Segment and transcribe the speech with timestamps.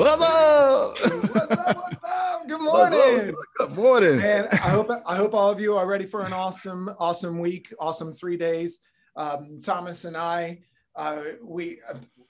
[0.00, 0.98] What's up?
[0.98, 1.76] what's up?
[1.76, 2.48] What's up?
[2.48, 3.34] Good morning.
[3.58, 4.22] Good morning.
[4.22, 7.70] And I hope I hope all of you are ready for an awesome, awesome week,
[7.78, 8.80] awesome three days.
[9.14, 10.60] Um, Thomas and I,
[10.96, 11.80] uh, we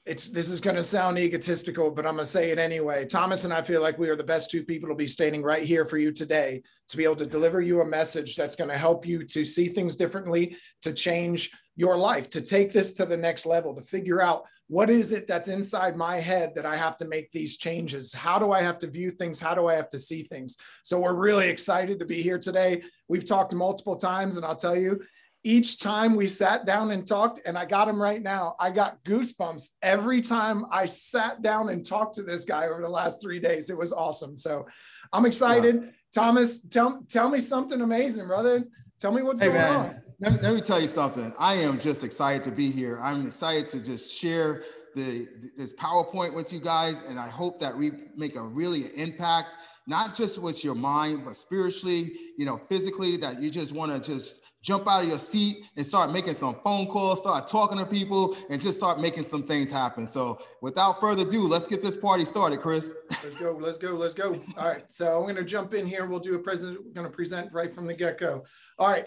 [0.05, 3.07] it's this is going to sound egotistical, but I'm going to say it anyway.
[3.07, 5.63] Thomas and I feel like we are the best two people to be standing right
[5.63, 8.77] here for you today to be able to deliver you a message that's going to
[8.77, 13.17] help you to see things differently, to change your life, to take this to the
[13.17, 16.97] next level, to figure out what is it that's inside my head that I have
[16.99, 18.13] to make these changes?
[18.13, 19.41] How do I have to view things?
[19.41, 20.57] How do I have to see things?
[20.83, 22.83] So we're really excited to be here today.
[23.09, 25.01] We've talked multiple times, and I'll tell you,
[25.43, 29.03] each time we sat down and talked, and I got him right now, I got
[29.05, 33.41] goosebumps every time I sat down and talked to this guy over the last three
[33.41, 33.71] days.
[33.71, 34.37] It was awesome.
[34.37, 34.67] So
[35.13, 35.95] I'm excited.
[36.15, 38.65] Thomas, tell, tell me something amazing, brother.
[39.01, 39.77] Tell me what's hey, going man.
[39.77, 40.03] on.
[40.21, 41.33] Let me, let me tell you something.
[41.39, 42.99] I am just excited to be here.
[43.01, 47.75] I'm excited to just share the this PowerPoint with you guys, and I hope that
[47.75, 49.49] we make a really impact,
[49.87, 53.17] not just with your mind, but spiritually, you know, physically.
[53.17, 56.57] That you just want to just jump out of your seat and start making some
[56.63, 60.07] phone calls, start talking to people, and just start making some things happen.
[60.07, 62.95] So, without further ado, let's get this party started, Chris.
[63.25, 63.53] Let's go.
[63.59, 63.95] Let's go.
[63.95, 64.39] Let's go.
[64.59, 64.85] All right.
[64.93, 66.05] So I'm going to jump in here.
[66.05, 66.79] We'll do a present.
[66.85, 68.45] We're going to present right from the get go.
[68.79, 69.07] All right.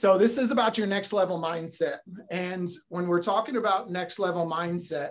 [0.00, 1.98] So this is about your next level mindset.
[2.30, 5.10] And when we're talking about next level mindset,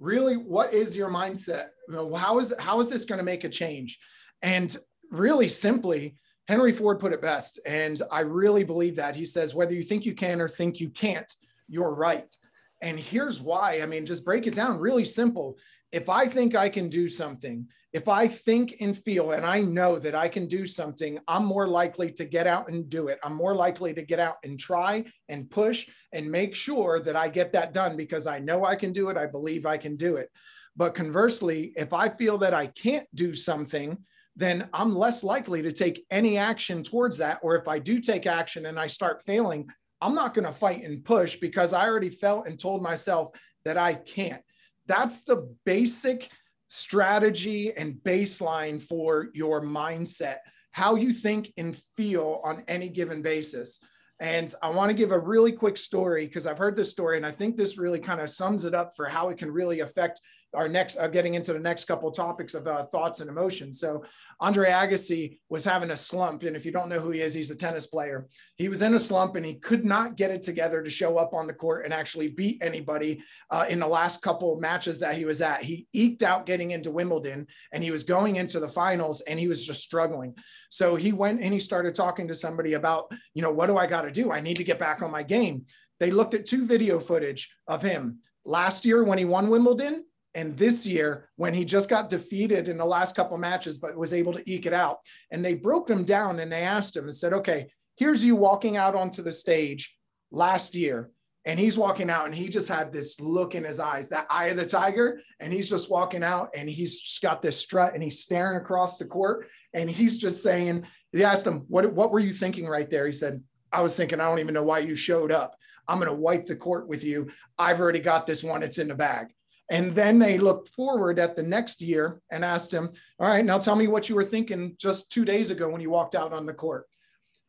[0.00, 1.66] really, what is your mindset?
[2.12, 4.00] How is how is this going to make a change?
[4.42, 4.76] And
[5.12, 6.16] really simply,
[6.48, 9.14] Henry Ford put it best, and I really believe that.
[9.14, 11.32] He says, whether you think you can or think you can't,
[11.68, 12.34] you're right.
[12.82, 13.80] And here's why.
[13.80, 15.56] I mean, just break it down really simple.
[15.92, 19.98] If I think I can do something, if I think and feel and I know
[19.98, 23.18] that I can do something, I'm more likely to get out and do it.
[23.24, 27.28] I'm more likely to get out and try and push and make sure that I
[27.28, 29.16] get that done because I know I can do it.
[29.16, 30.28] I believe I can do it.
[30.76, 33.96] But conversely, if I feel that I can't do something,
[34.36, 37.38] then I'm less likely to take any action towards that.
[37.42, 39.68] Or if I do take action and I start failing,
[40.02, 43.30] I'm not going to fight and push because I already felt and told myself
[43.64, 44.42] that I can't.
[44.86, 46.30] That's the basic
[46.68, 50.38] strategy and baseline for your mindset,
[50.72, 53.80] how you think and feel on any given basis.
[54.18, 57.26] And I want to give a really quick story because I've heard this story and
[57.26, 60.20] I think this really kind of sums it up for how it can really affect
[60.54, 63.78] our next uh, getting into the next couple topics of uh, thoughts and emotions.
[63.80, 64.04] So
[64.40, 67.50] Andre Agassi was having a slump, and if you don't know who he is, he's
[67.50, 68.26] a tennis player.
[68.56, 71.34] He was in a slump and he could not get it together to show up
[71.34, 75.24] on the court and actually beat anybody uh, in the last couple matches that he
[75.24, 75.62] was at.
[75.62, 79.48] He eked out getting into Wimbledon, and he was going into the finals, and he
[79.48, 80.34] was just struggling.
[80.70, 83.86] So he went and he started talking to somebody about, you know, what do I
[83.86, 84.32] got to do?
[84.32, 85.66] I need to get back on my game.
[85.98, 90.04] They looked at two video footage of him last year when he won Wimbledon
[90.36, 94.12] and this year when he just got defeated in the last couple matches but was
[94.12, 94.98] able to eke it out.
[95.30, 98.76] And they broke him down and they asked him and said okay here's you walking
[98.76, 99.96] out onto the stage
[100.30, 101.10] last year.
[101.46, 104.46] And he's walking out and he just had this look in his eyes that eye
[104.46, 105.20] of the tiger.
[105.38, 109.04] And he's just walking out and he's got this strut and he's staring across the
[109.04, 109.46] court.
[109.72, 113.06] And he's just saying he asked him what, what were you thinking right there?
[113.06, 113.42] He said
[113.72, 115.56] i was thinking i don't even know why you showed up.
[115.88, 117.28] I'm going to wipe the court with you.
[117.58, 118.62] I've already got this one.
[118.62, 119.28] It's in the bag
[119.68, 123.58] and then they looked forward at the next year and asked him, All right, now
[123.58, 126.46] tell me what you were thinking just two days ago when you walked out on
[126.46, 126.86] the court.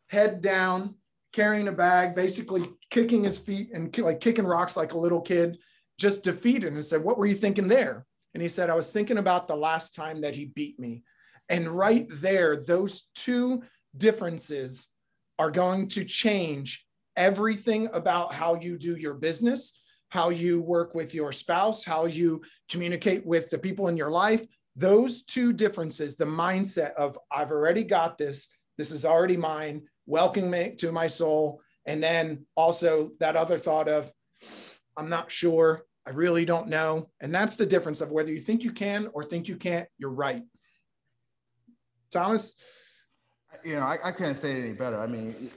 [0.07, 0.95] Head down,
[1.33, 5.57] carrying a bag, basically kicking his feet and like kicking rocks like a little kid,
[5.99, 6.73] just defeated.
[6.73, 8.05] And said, What were you thinking there?
[8.33, 11.03] And he said, I was thinking about the last time that he beat me.
[11.49, 13.63] And right there, those two
[13.95, 14.87] differences
[15.39, 16.85] are going to change
[17.15, 22.41] everything about how you do your business how you work with your spouse, how you
[22.69, 24.45] communicate with the people in your life.
[24.75, 30.49] Those two differences, the mindset of I've already got this, this is already mine, welcome
[30.49, 31.61] me to my soul.
[31.85, 34.11] And then also that other thought of,
[34.95, 37.09] I'm not sure, I really don't know.
[37.19, 40.09] And that's the difference of whether you think you can or think you can't, you're
[40.09, 40.43] right.
[42.11, 42.55] Thomas?
[43.63, 44.99] You know, I, I can't say it any better.
[44.99, 45.51] I mean,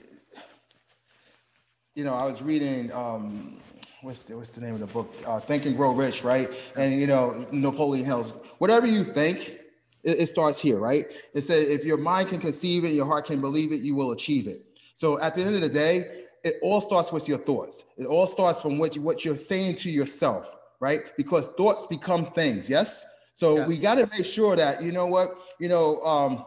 [1.95, 3.59] you know, I was reading um,
[4.01, 5.13] what's the, what's the name of the book?
[5.25, 6.49] Uh, think and Grow Rich, right?
[6.75, 9.59] And you know, Napoleon Hill's whatever you think,
[10.03, 11.05] it, it starts here, right?
[11.33, 14.11] It says if your mind can conceive it, your heart can believe it, you will
[14.11, 14.65] achieve it.
[14.95, 17.85] So at the end of the day, it all starts with your thoughts.
[17.97, 21.01] It all starts from what you what you're saying to yourself, right?
[21.17, 22.69] Because thoughts become things.
[22.69, 23.05] Yes.
[23.33, 23.69] So yes.
[23.69, 26.01] we got to make sure that you know what you know.
[26.01, 26.45] Um,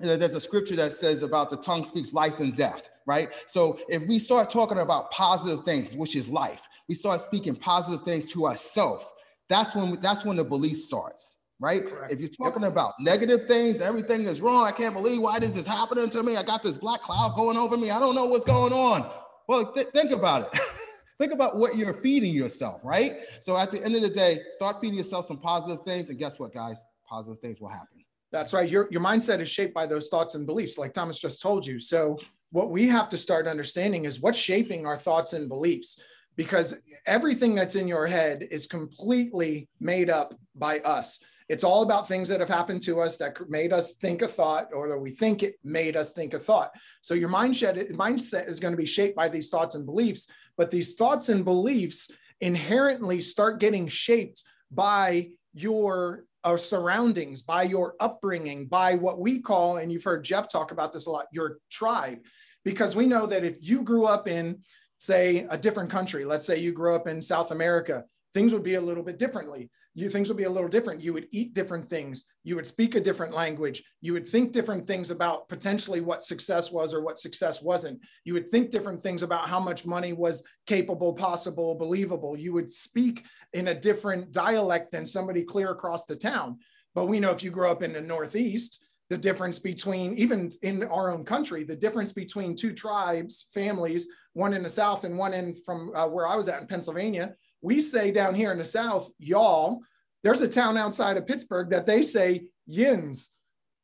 [0.00, 3.28] there's a scripture that says about the tongue speaks life and death right?
[3.48, 8.02] So if we start talking about positive things, which is life, we start speaking positive
[8.02, 9.04] things to ourselves.
[9.48, 11.84] That's when that's when the belief starts, right?
[11.86, 12.12] Correct.
[12.12, 12.72] If you're talking yep.
[12.72, 14.64] about negative things, everything is wrong.
[14.64, 16.36] I can't believe why this is happening to me.
[16.36, 17.90] I got this black cloud going over me.
[17.90, 19.10] I don't know what's going on.
[19.46, 20.60] Well, th- think about it.
[21.18, 23.16] think about what you're feeding yourself, right?
[23.40, 26.08] So at the end of the day, start feeding yourself some positive things.
[26.10, 26.82] And guess what, guys?
[27.06, 28.04] Positive things will happen.
[28.32, 28.68] That's right.
[28.68, 31.78] Your, your mindset is shaped by those thoughts and beliefs, like Thomas just told you.
[31.78, 32.18] So,
[32.54, 36.00] what we have to start understanding is what's shaping our thoughts and beliefs
[36.36, 41.18] because everything that's in your head is completely made up by us.
[41.48, 44.68] It's all about things that have happened to us that made us think a thought,
[44.72, 46.70] or that we think it made us think a thought.
[47.02, 50.70] So your mindset mindset is going to be shaped by these thoughts and beliefs, but
[50.70, 52.08] these thoughts and beliefs
[52.40, 59.78] inherently start getting shaped by your uh, surroundings, by your upbringing, by what we call,
[59.78, 62.18] and you've heard Jeff talk about this a lot, your tribe.
[62.64, 64.60] Because we know that if you grew up in,
[64.98, 68.74] say, a different country, let's say you grew up in South America, things would be
[68.74, 71.02] a little bit differently you things would be a little different.
[71.02, 72.24] You would eat different things.
[72.42, 73.82] You would speak a different language.
[74.00, 78.00] You would think different things about potentially what success was or what success wasn't.
[78.24, 82.36] You would think different things about how much money was capable, possible, believable.
[82.36, 86.58] You would speak in a different dialect than somebody clear across the town.
[86.94, 90.82] But we know if you grow up in the Northeast, the difference between even in
[90.84, 95.34] our own country, the difference between two tribes, families, one in the South and one
[95.34, 98.64] in from uh, where I was at in Pennsylvania, we say down here in the
[98.64, 99.80] South, y'all.
[100.22, 103.30] There's a town outside of Pittsburgh that they say yins,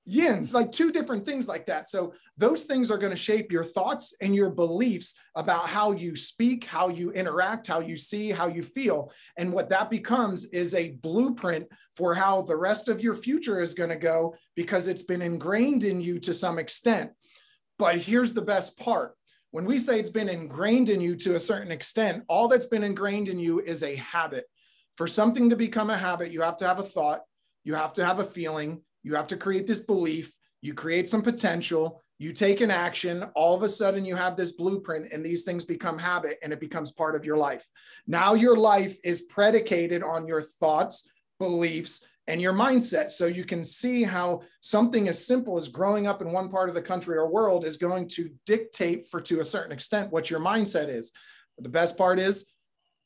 [0.05, 1.89] yins, like two different things like that.
[1.89, 6.15] So those things are going to shape your thoughts and your beliefs about how you
[6.15, 9.13] speak, how you interact, how you see, how you feel.
[9.39, 13.73] And what that becomes is a blueprint for how the rest of your future is
[13.73, 17.13] going to go because it's been ingrained in you to some extent.
[17.79, 19.15] But here's the best part
[19.51, 22.85] when we say it's been ingrained in you to a certain extent, all that's been
[22.85, 24.45] ingrained in you is a habit.
[24.97, 27.23] For something to become a habit, you have to have a thought,
[27.65, 31.23] you have to have a feeling, you have to create this belief, you create some
[31.23, 35.43] potential, you take an action, all of a sudden you have this blueprint and these
[35.45, 37.67] things become habit and it becomes part of your life.
[38.07, 43.11] Now your life is predicated on your thoughts, beliefs, and your mindset.
[43.11, 46.77] So you can see how something as simple as growing up in one part of
[46.77, 50.39] the country or world is going to dictate for to a certain extent what your
[50.39, 51.11] mindset is.
[51.57, 52.47] But the best part is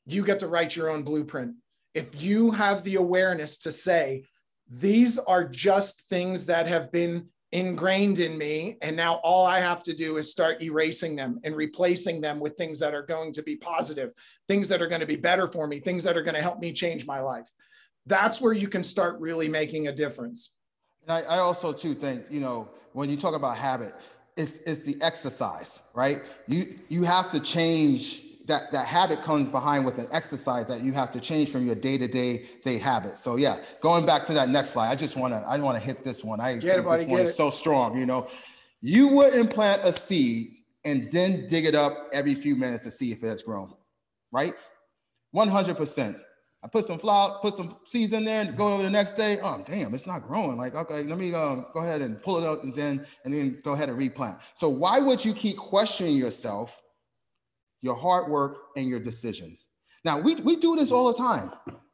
[0.05, 1.55] you get to write your own blueprint.
[1.95, 4.25] If you have the awareness to say,
[4.71, 8.77] these are just things that have been ingrained in me.
[8.83, 12.59] And now all I have to do is start erasing them and replacing them with
[12.59, 14.13] things that are going to be positive,
[14.49, 16.59] things that are going to be better for me, things that are going to help
[16.61, 17.49] me change my life
[18.07, 20.53] that's where you can start really making a difference.
[21.03, 23.95] And I, I also too think, you know, when you talk about habit,
[24.37, 26.23] it's it's the exercise, right?
[26.47, 30.93] You you have to change that that habit comes behind with an exercise that you
[30.93, 33.17] have to change from your day-to-day day habit.
[33.17, 35.85] So yeah, going back to that next slide, I just want to I want to
[35.85, 36.41] hit this one.
[36.41, 37.97] I get it, buddy, this one is so strong.
[37.99, 38.29] You know,
[38.81, 40.49] you wouldn't plant a seed
[40.85, 43.73] and then dig it up every few minutes to see if it has grown,
[44.33, 44.53] right?
[45.31, 46.17] One hundred percent.
[46.65, 49.39] I put some flour, put some seeds in there, and go over the next day.
[49.43, 50.57] Oh, damn, it's not growing.
[50.57, 53.61] Like, okay, let me um, go ahead and pull it out, and then and then
[53.63, 54.39] go ahead and replant.
[54.55, 56.81] So why would you keep questioning yourself,
[57.83, 59.69] your hard work, and your decisions?
[60.07, 61.53] Now we we do this all the time.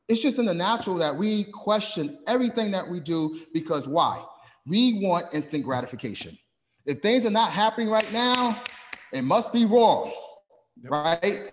[0.08, 4.22] It's just in the natural that we question everything that we do because why?
[4.66, 6.38] We want instant gratification.
[6.86, 8.56] If things are not happening right now,
[9.12, 10.12] it must be wrong,
[10.84, 11.52] right?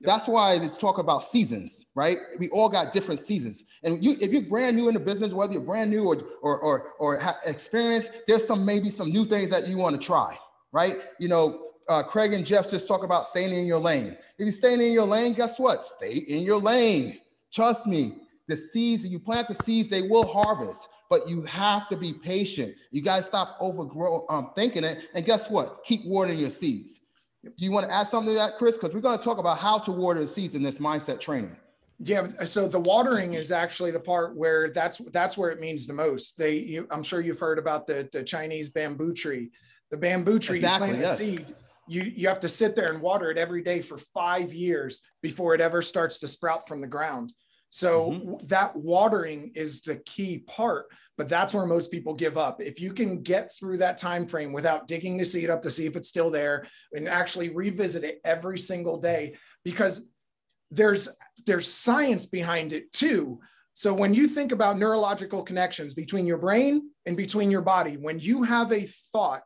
[0.00, 2.18] That's why it's talk about seasons, right?
[2.38, 3.64] We all got different seasons.
[3.82, 6.60] And you, if you're brand new in the business, whether you're brand new or or
[6.60, 10.36] or, or have experience, there's some maybe some new things that you want to try,
[10.72, 10.96] right?
[11.18, 14.16] You know, uh, Craig and Jeff just talk about staying in your lane.
[14.38, 15.82] If you're staying in your lane, guess what?
[15.82, 17.20] Stay in your lane.
[17.52, 18.16] Trust me,
[18.48, 22.74] the seeds, you plant the seeds, they will harvest, but you have to be patient.
[22.90, 25.08] You to stop overgrow, um, thinking it.
[25.14, 25.84] And guess what?
[25.84, 27.00] Keep watering your seeds.
[27.44, 28.76] Do you want to add something to that, Chris?
[28.76, 31.56] Because we're going to talk about how to water the seeds in this mindset training.
[32.00, 35.92] Yeah, so the watering is actually the part where that's that's where it means the
[35.92, 36.36] most.
[36.36, 39.50] They, you, I'm sure you've heard about the, the Chinese bamboo tree.
[39.90, 41.20] The bamboo tree, exactly, you plant yes.
[41.20, 41.54] a seed,
[41.86, 45.54] you you have to sit there and water it every day for five years before
[45.54, 47.32] it ever starts to sprout from the ground.
[47.74, 48.46] So mm-hmm.
[48.46, 50.86] that watering is the key part,
[51.18, 52.62] but that's where most people give up.
[52.62, 55.84] If you can get through that time frame without digging the seed up to see
[55.84, 60.06] if it's still there and actually revisit it every single day because
[60.70, 61.08] there's
[61.46, 63.40] there's science behind it too.
[63.72, 68.20] So when you think about neurological connections between your brain and between your body, when
[68.20, 69.42] you have a thought,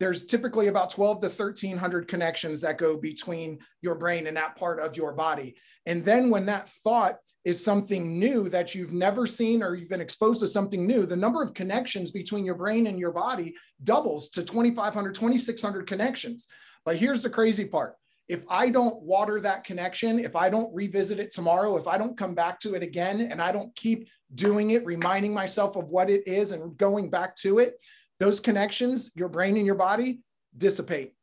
[0.00, 4.80] there's typically about 12 to 1300 connections that go between your brain and that part
[4.80, 5.54] of your body.
[5.86, 7.18] And then when that thought
[7.48, 11.16] is something new that you've never seen or you've been exposed to something new, the
[11.16, 16.46] number of connections between your brain and your body doubles to 2500, 2600 connections.
[16.84, 17.94] But here's the crazy part.
[18.28, 22.18] If I don't water that connection, if I don't revisit it tomorrow, if I don't
[22.18, 26.10] come back to it again and I don't keep doing it, reminding myself of what
[26.10, 27.82] it is and going back to it,
[28.20, 30.20] those connections, your brain and your body
[30.54, 31.14] dissipate.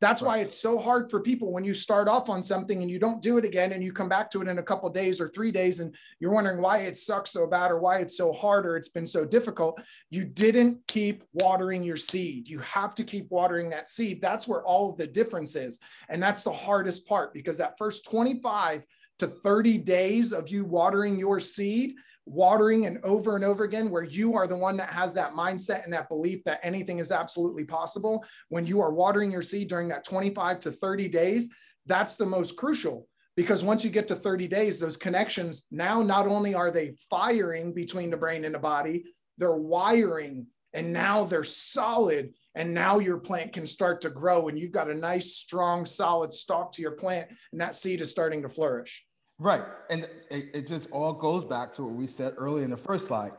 [0.00, 2.98] That's why it's so hard for people when you start off on something and you
[2.98, 5.28] don't do it again and you come back to it in a couple days or
[5.28, 8.66] 3 days and you're wondering why it sucks so bad or why it's so hard
[8.66, 9.80] or it's been so difficult.
[10.10, 12.46] You didn't keep watering your seed.
[12.46, 14.20] You have to keep watering that seed.
[14.20, 15.80] That's where all of the difference is.
[16.10, 18.82] And that's the hardest part because that first 25
[19.18, 21.94] to 30 days of you watering your seed
[22.26, 25.84] watering and over and over again, where you are the one that has that mindset
[25.84, 29.88] and that belief that anything is absolutely possible, when you are watering your seed during
[29.88, 31.48] that 25 to 30 days,
[31.86, 33.08] that's the most crucial.
[33.36, 37.72] Because once you get to 30 days, those connections now not only are they firing
[37.72, 39.04] between the brain and the body,
[39.38, 42.34] they're wiring and now they're solid.
[42.54, 46.32] And now your plant can start to grow and you've got a nice, strong, solid
[46.32, 49.05] stalk to your plant, and that seed is starting to flourish.
[49.38, 49.62] Right.
[49.90, 53.06] And it, it, just all goes back to what we said earlier in the first
[53.06, 53.32] slide.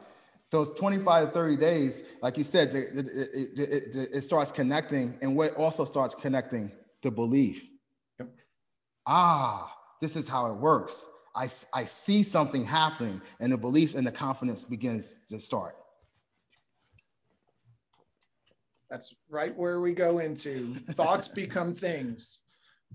[0.52, 5.18] Those 25 to 30 days, like you said, it, it, it starts connecting.
[5.22, 6.72] And what also starts connecting?
[7.02, 7.68] The belief.
[8.20, 8.30] Yep.
[9.06, 11.06] Ah, this is how it works.
[11.36, 15.76] I, I see something happening, and the belief and the confidence begins to start.
[18.90, 22.40] That's right where we go into thoughts become things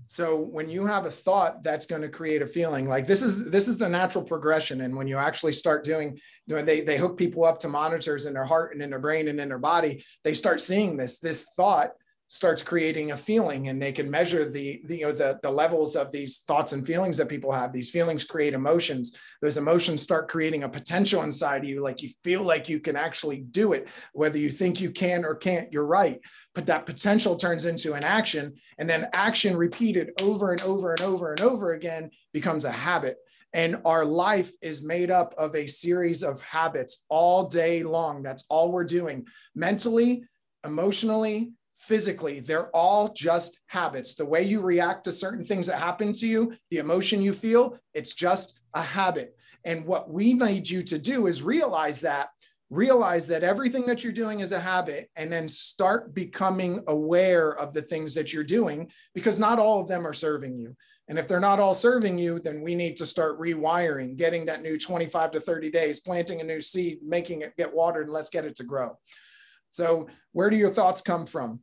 [0.07, 3.49] so when you have a thought that's going to create a feeling like this is
[3.49, 4.81] this is the natural progression.
[4.81, 8.45] And when you actually start doing they they hook people up to monitors in their
[8.45, 11.91] heart and in their brain and in their body they start seeing this this thought
[12.33, 15.95] starts creating a feeling and they can measure the, the, you know the, the levels
[15.95, 17.71] of these thoughts and feelings that people have.
[17.71, 19.15] These feelings create emotions.
[19.39, 23.41] Those emotions start creating a potential inside you like you feel like you can actually
[23.41, 26.21] do it whether you think you can or can't you're right.
[26.55, 31.01] But that potential turns into an action and then action repeated over and over and
[31.01, 33.17] over and over again becomes a habit.
[33.53, 38.23] And our life is made up of a series of habits all day long.
[38.23, 40.23] That's all we're doing mentally
[40.65, 41.51] emotionally
[41.87, 44.15] physically, they're all just habits.
[44.15, 47.77] The way you react to certain things that happen to you, the emotion you feel,
[47.93, 49.35] it's just a habit.
[49.65, 52.29] And what we need you to do is realize that,
[52.69, 57.73] realize that everything that you're doing is a habit, and then start becoming aware of
[57.73, 60.75] the things that you're doing because not all of them are serving you.
[61.09, 64.61] And if they're not all serving you, then we need to start rewiring, getting that
[64.61, 68.29] new 25 to 30 days, planting a new seed, making it get watered, and let's
[68.29, 68.97] get it to grow.
[69.73, 71.61] So where do your thoughts come from?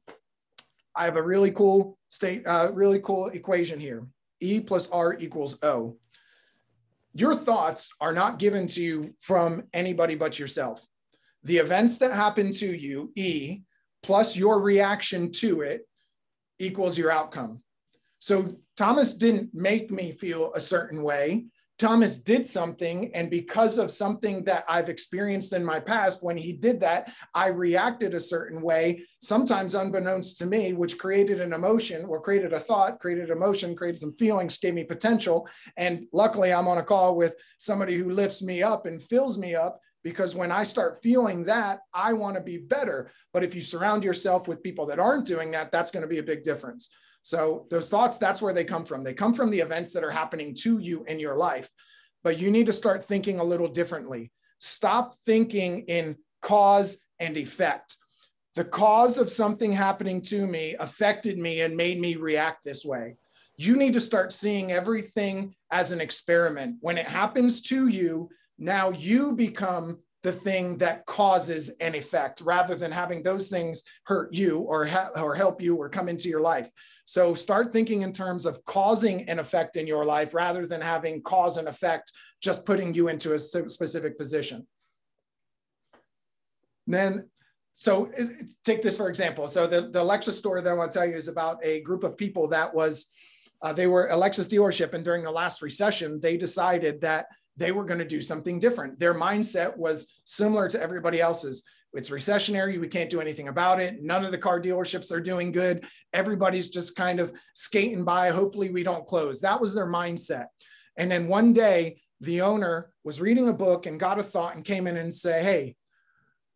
[0.97, 4.05] I have a really cool state, uh, really cool equation here.
[4.41, 5.97] E plus R equals O.
[7.15, 10.85] Your thoughts are not given to you from anybody but yourself.
[11.45, 13.61] The events that happen to you, E,
[14.03, 15.83] plus your reaction to it
[16.59, 17.63] equals your outcome.
[18.19, 21.47] So Thomas didn't make me feel a certain way.
[21.81, 26.53] Thomas did something, and because of something that I've experienced in my past, when he
[26.53, 32.05] did that, I reacted a certain way, sometimes unbeknownst to me, which created an emotion
[32.05, 35.49] or created a thought, created emotion, created some feelings, gave me potential.
[35.79, 39.55] And luckily, I'm on a call with somebody who lifts me up and fills me
[39.55, 43.11] up because when I start feeling that, I want to be better.
[43.33, 46.19] But if you surround yourself with people that aren't doing that, that's going to be
[46.19, 46.91] a big difference.
[47.23, 49.05] So those thoughts, that's where they come from.
[49.05, 51.71] They come from the events that are happening to you in your life.
[52.23, 54.33] But you need to start thinking a little differently.
[54.59, 57.97] Stop thinking in cause and effect.
[58.57, 63.17] The cause of something happening to me affected me and made me react this way.
[63.57, 66.77] You need to start seeing everything as an experiment.
[66.81, 72.75] When it happens to you, now you become the thing that causes an effect rather
[72.75, 76.41] than having those things hurt you or, ha- or help you or come into your
[76.41, 76.69] life.
[77.07, 81.23] So start thinking in terms of causing an effect in your life rather than having
[81.23, 82.13] cause and effect
[82.43, 84.67] just putting you into a specific position.
[86.87, 87.29] And then,
[87.75, 88.11] so
[88.65, 89.49] take this for example.
[89.49, 92.05] So the, the Lexus story that I want to tell you is about a group
[92.05, 93.07] of people that was,
[93.63, 97.27] uh, they were a Lexus dealership and during the last recession, they decided that
[97.61, 98.99] they were going to do something different.
[98.99, 101.63] Their mindset was similar to everybody else's.
[101.93, 102.81] It's recessionary.
[102.81, 104.03] We can't do anything about it.
[104.03, 105.85] None of the car dealerships are doing good.
[106.15, 108.31] Everybody's just kind of skating by.
[108.31, 109.43] Hopefully, we don't close.
[109.43, 110.47] That was their mindset.
[110.97, 114.65] And then one day, the owner was reading a book and got a thought and
[114.65, 115.77] came in and say, Hey,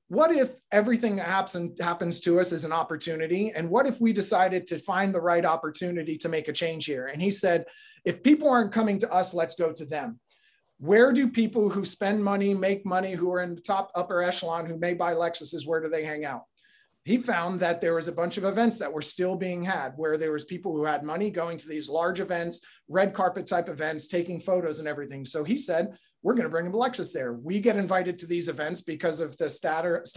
[0.08, 4.12] what if everything that happens happens to us is an opportunity and what if we
[4.12, 7.64] decided to find the right opportunity to make a change here and he said
[8.04, 10.20] if people aren't coming to us let's go to them
[10.84, 14.66] where do people who spend money make money who are in the top upper echelon
[14.66, 16.42] who may buy lexuses where do they hang out
[17.04, 20.18] he found that there was a bunch of events that were still being had where
[20.18, 24.08] there was people who had money going to these large events red carpet type events
[24.08, 27.34] taking photos and everything so he said we're going to bring a Lexus there.
[27.34, 30.10] We get invited to these events because of the status,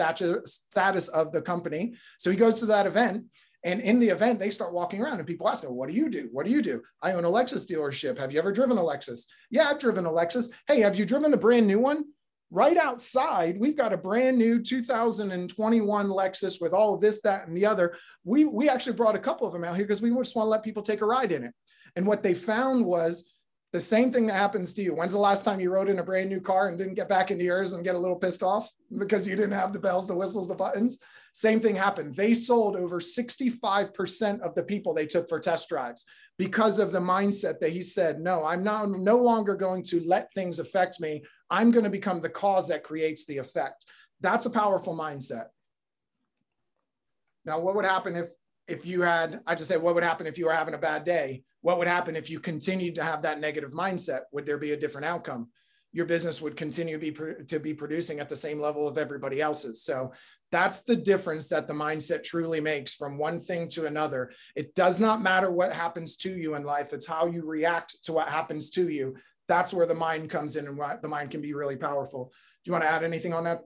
[0.70, 1.96] status of the company.
[2.18, 3.26] So he goes to that event.
[3.64, 6.10] And in the event, they start walking around and people ask them, What do you
[6.10, 6.30] do?
[6.32, 6.82] What do you do?
[7.02, 8.18] I own a Lexus dealership.
[8.18, 9.26] Have you ever driven a Lexus?
[9.50, 10.52] Yeah, I've driven a Lexus.
[10.68, 12.06] Hey, have you driven a brand new one?
[12.50, 17.58] Right outside, we've got a brand new 2021 Lexus with all of this, that, and
[17.58, 17.98] the other.
[18.24, 20.52] We, we actually brought a couple of them out here because we just want to
[20.52, 21.54] let people take a ride in it.
[21.98, 23.30] And what they found was
[23.74, 24.96] the same thing that happens to you.
[24.96, 27.32] When's the last time you rode in a brand new car and didn't get back
[27.32, 30.16] into yours and get a little pissed off because you didn't have the bells, the
[30.16, 31.00] whistles, the buttons?
[31.34, 32.16] Same thing happened.
[32.16, 36.06] They sold over 65% of the people they took for test drives
[36.38, 40.34] because of the mindset that he said, no, I'm now no longer going to let
[40.34, 41.24] things affect me.
[41.50, 43.86] I'm going to become the cause that creates the effect.
[44.22, 45.48] That's a powerful mindset.
[47.46, 48.30] Now, what would happen if
[48.68, 51.06] if you had, I just said, what would happen if you were having a bad
[51.06, 51.44] day?
[51.62, 54.22] What would happen if you continued to have that negative mindset?
[54.32, 55.50] Would there be a different outcome?
[55.94, 59.42] Your business would continue to be, to be producing at the same level of everybody
[59.42, 59.84] else's.
[59.84, 60.12] So
[60.52, 64.32] that's the difference that the mindset truly makes from one thing to another.
[64.56, 68.14] It does not matter what happens to you in life, it's how you react to
[68.14, 69.16] what happens to you.
[69.48, 72.32] That's where the mind comes in and the mind can be really powerful.
[72.64, 73.62] Do you want to add anything on that?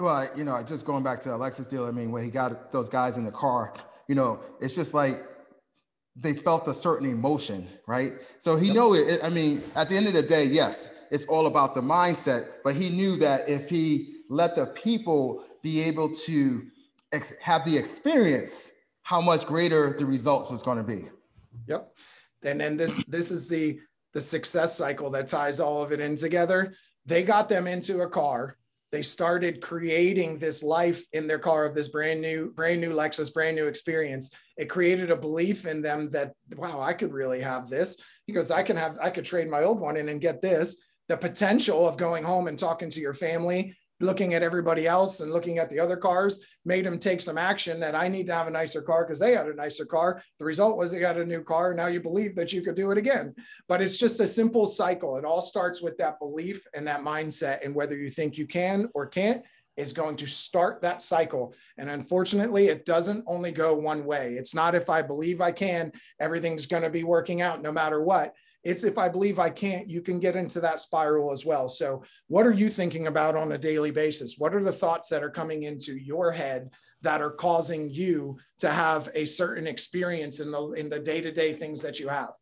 [0.00, 2.72] Well, you know, just going back to a Lexus deal, I mean, when he got
[2.72, 3.74] those guys in the car,
[4.08, 5.24] you know, it's just like
[6.16, 8.12] they felt a certain emotion, right?
[8.38, 8.76] So he yep.
[8.76, 9.20] knew it.
[9.22, 12.74] I mean, at the end of the day, yes, it's all about the mindset, but
[12.74, 16.66] he knew that if he let the people be able to
[17.12, 18.70] ex- have the experience,
[19.02, 21.04] how much greater the results was going to be.
[21.66, 21.96] Yep.
[22.42, 23.78] And then this this is the
[24.12, 26.74] the success cycle that ties all of it in together.
[27.06, 28.56] They got them into a car
[28.94, 33.34] they started creating this life in their car of this brand new brand new lexus
[33.34, 34.30] brand new experience.
[34.56, 37.96] It created a belief in them that wow i could really have this
[38.32, 40.80] goes i can have i could trade my old one in and get this.
[41.08, 45.32] The potential of going home and talking to your family looking at everybody else and
[45.32, 48.46] looking at the other cars made him take some action that I need to have
[48.46, 50.22] a nicer car because they had a nicer car.
[50.38, 51.74] The result was they got a new car.
[51.74, 53.34] Now you believe that you could do it again.
[53.68, 55.16] But it's just a simple cycle.
[55.16, 57.64] It all starts with that belief and that mindset.
[57.64, 59.44] And whether you think you can or can't
[59.76, 61.52] is going to start that cycle.
[61.78, 64.34] And unfortunately, it doesn't only go one way.
[64.34, 68.00] It's not if I believe I can, everything's going to be working out no matter
[68.00, 71.68] what it's if I believe I can't, you can get into that spiral as well.
[71.68, 74.36] So, what are you thinking about on a daily basis?
[74.38, 76.70] What are the thoughts that are coming into your head
[77.02, 81.82] that are causing you to have a certain experience in the in the day-to-day things
[81.82, 82.32] that you have?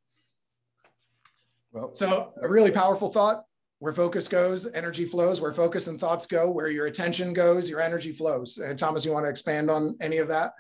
[1.73, 3.45] Well, so a really powerful thought.
[3.81, 5.41] Where focus goes, energy flows.
[5.41, 8.57] Where focus and thoughts go, where your attention goes, your energy flows.
[8.57, 10.53] Uh, Thomas, you want to expand on any of that?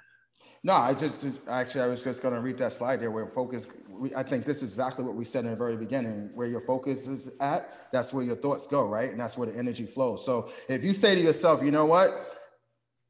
[0.65, 3.67] No, I just actually I was just going to read that slide there where focus
[3.89, 6.31] we, I think this is exactly what we said in the very beginning.
[6.35, 9.11] Where your focus is at, that's where your thoughts go, right?
[9.11, 10.25] And that's where the energy flows.
[10.25, 12.11] So if you say to yourself, you know what?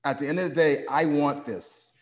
[0.05, 1.95] At the end of the day, I want this.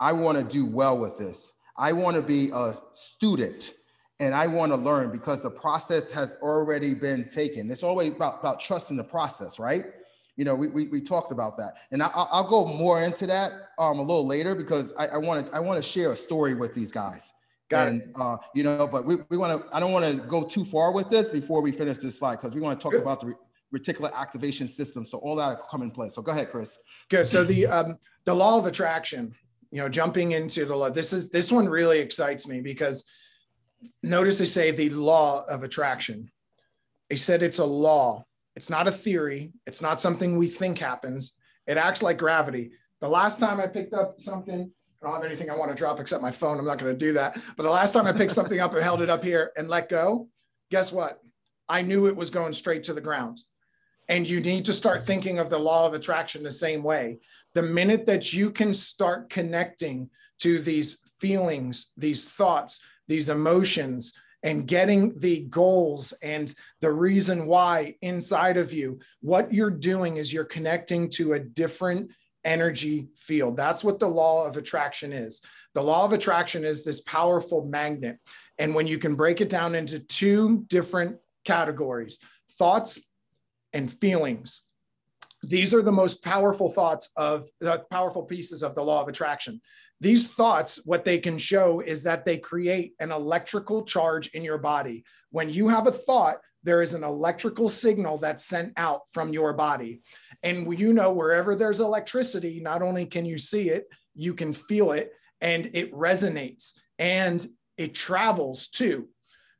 [0.00, 1.52] I want to do well with this.
[1.76, 3.72] I want to be a student
[4.20, 7.70] and I want to learn because the process has already been taken.
[7.70, 9.84] It's always about, about trusting the process, right?
[10.36, 11.74] You know, we, we, we talked about that.
[11.92, 15.46] And I, will go more into that um, a little later because I, I want
[15.46, 17.32] to I want to share a story with these guys.
[17.68, 18.08] Got and, it.
[18.14, 20.92] Uh, you know, but we, we want to, I don't want to go too far
[20.92, 23.02] with this before we finish this slide because we want to talk Good.
[23.02, 23.34] about the
[23.74, 25.04] reticular activation system.
[25.04, 26.14] So all that come in place.
[26.14, 26.78] So go ahead, Chris.
[27.08, 27.26] Good.
[27.26, 29.34] So the, um, the law of attraction,
[29.70, 33.04] you know, jumping into the law, this is, this one really excites me because
[34.02, 36.30] notice they say the law of attraction.
[37.08, 38.24] They said it's a law.
[38.56, 39.52] It's not a theory.
[39.66, 41.34] It's not something we think happens.
[41.66, 42.72] It acts like gravity.
[43.00, 44.70] The last time I picked up something
[45.04, 46.58] I don't have anything I want to drop except my phone.
[46.58, 47.38] I'm not going to do that.
[47.56, 49.90] But the last time I picked something up and held it up here and let
[49.90, 50.28] go,
[50.70, 51.20] guess what?
[51.68, 53.40] I knew it was going straight to the ground.
[54.08, 57.18] And you need to start thinking of the law of attraction the same way.
[57.54, 64.68] The minute that you can start connecting to these feelings, these thoughts, these emotions, and
[64.68, 70.44] getting the goals and the reason why inside of you, what you're doing is you're
[70.44, 72.10] connecting to a different
[72.44, 73.56] energy field.
[73.56, 75.40] That's what the law of attraction is.
[75.72, 78.18] The law of attraction is this powerful magnet.
[78.58, 82.20] And when you can break it down into two different categories
[82.58, 83.00] thoughts
[83.72, 84.66] and feelings.
[85.42, 89.60] these are the most powerful thoughts of the powerful pieces of the law of attraction.
[90.00, 94.58] These thoughts, what they can show is that they create an electrical charge in your
[94.58, 95.04] body.
[95.30, 99.52] When you have a thought, there is an electrical signal that's sent out from your
[99.52, 100.00] body.
[100.42, 104.92] And you know, wherever there's electricity, not only can you see it, you can feel
[104.92, 109.08] it and it resonates and it travels too.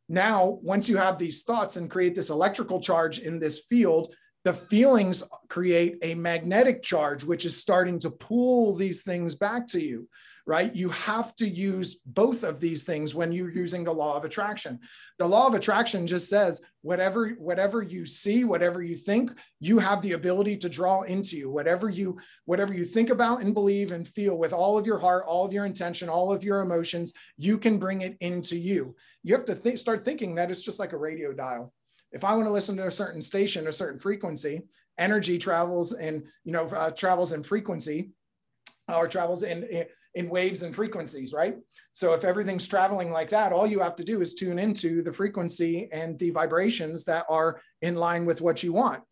[0.08, 4.14] Now, once you have these thoughts and create this electrical charge in this field,
[4.44, 9.82] the feelings create a magnetic charge, which is starting to pull these things back to
[9.82, 10.06] you,
[10.46, 10.74] right?
[10.74, 14.80] You have to use both of these things when you're using the law of attraction.
[15.18, 20.02] The law of attraction just says whatever whatever you see, whatever you think, you have
[20.02, 21.50] the ability to draw into you.
[21.50, 25.24] Whatever you whatever you think about and believe and feel with all of your heart,
[25.26, 28.94] all of your intention, all of your emotions, you can bring it into you.
[29.22, 31.72] You have to th- start thinking that it's just like a radio dial
[32.14, 34.62] if I want to listen to a certain station, a certain frequency,
[34.96, 38.12] energy travels and you know uh, travels in frequency,
[38.88, 41.56] or travels in, in in waves and frequencies, right?
[41.92, 45.12] So if everything's traveling like that, all you have to do is tune into the
[45.12, 49.02] frequency and the vibrations that are in line with what you want.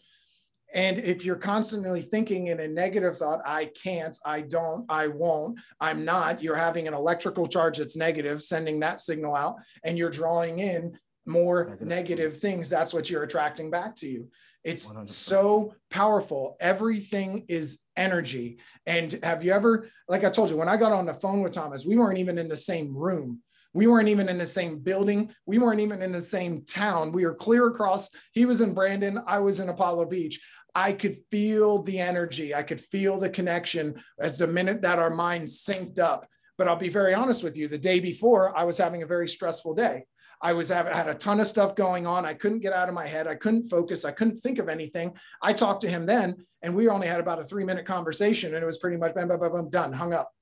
[0.74, 5.58] And if you're constantly thinking in a negative thought, I can't, I don't, I won't,
[5.80, 10.08] I'm not, you're having an electrical charge that's negative, sending that signal out, and you're
[10.08, 14.28] drawing in more negative, negative things, that's what you're attracting back to you.
[14.64, 15.08] It's 100%.
[15.08, 16.56] so powerful.
[16.61, 18.58] Everything is energy.
[18.87, 21.52] And have you ever, like I told you, when I got on the phone with
[21.52, 23.40] Thomas, we weren't even in the same room.
[23.74, 25.35] We weren't even in the same building.
[25.46, 27.11] We weren't even in the same town.
[27.12, 28.11] We were clear across.
[28.32, 29.20] He was in Brandon.
[29.26, 30.40] I was in Apollo Beach.
[30.74, 32.54] I could feel the energy.
[32.54, 36.26] I could feel the connection as the minute that our minds synced up.
[36.58, 39.26] But I'll be very honest with you, the day before, I was having a very
[39.26, 40.04] stressful day.
[40.42, 42.26] I was had a ton of stuff going on.
[42.26, 43.28] I couldn't get out of my head.
[43.28, 44.05] I couldn't focus.
[44.05, 45.14] I couldn't think of anything.
[45.40, 48.62] I talked to him then, and we only had about a three minute conversation, and
[48.62, 50.33] it was pretty much bam, bam, bam, bam, done, hung up.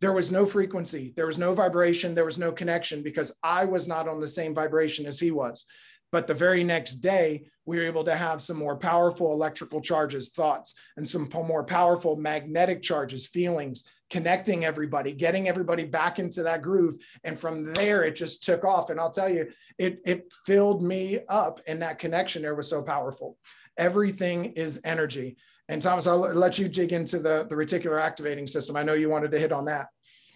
[0.00, 1.12] There was no frequency.
[1.16, 2.14] There was no vibration.
[2.14, 5.66] There was no connection because I was not on the same vibration as he was.
[6.10, 10.30] But the very next day, we were able to have some more powerful electrical charges,
[10.30, 16.60] thoughts, and some more powerful magnetic charges, feelings, connecting everybody, getting everybody back into that
[16.60, 16.98] groove.
[17.24, 18.90] And from there, it just took off.
[18.90, 21.62] And I'll tell you, it, it filled me up.
[21.66, 23.38] And that connection there was so powerful.
[23.78, 25.38] Everything is energy.
[25.68, 28.76] And Thomas, I'll let you dig into the, the reticular activating system.
[28.76, 29.88] I know you wanted to hit on that.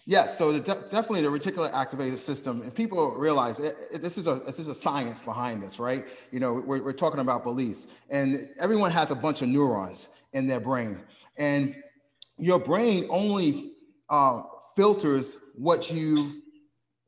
[0.07, 4.17] Yes, so the de- definitely the reticular activating system, and people realize it, it, this
[4.17, 6.05] is a this is a science behind this, right?
[6.31, 10.47] You know, we're, we're talking about beliefs, and everyone has a bunch of neurons in
[10.47, 11.01] their brain,
[11.37, 11.75] and
[12.37, 13.73] your brain only
[14.09, 14.41] uh,
[14.75, 16.41] filters what you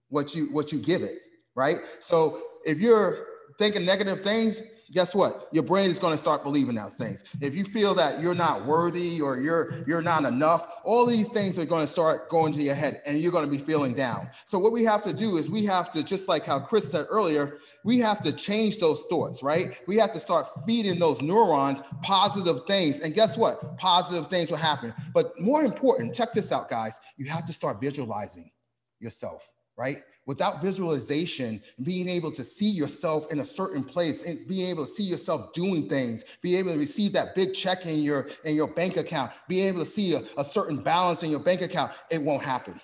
[0.10, 1.20] what you what you give it,
[1.56, 1.78] right?
[2.00, 3.26] So if you're
[3.58, 4.62] thinking negative things,
[4.92, 5.48] guess what?
[5.52, 7.24] Your brain is going to start believing those things.
[7.40, 11.60] If you feel that you're not worthy or you're you're not enough, all these things
[11.60, 14.30] are going to start going to your head and you're going to be feeling down.
[14.46, 17.06] So what we have to do is we have to just like how Chris said
[17.10, 19.78] earlier, we have to change those thoughts, right?
[19.88, 23.00] We have to start feeding those neurons positive things.
[23.00, 23.78] And guess what?
[23.78, 24.94] Positive things will happen.
[25.14, 28.52] But more important, check this out guys, you have to start visualizing
[29.00, 30.04] yourself, right?
[30.30, 34.92] without visualization, being able to see yourself in a certain place and being able to
[34.92, 38.68] see yourself doing things, be able to receive that big check in your in your
[38.68, 42.22] bank account, be able to see a, a certain balance in your bank account, it
[42.22, 42.80] won't happen.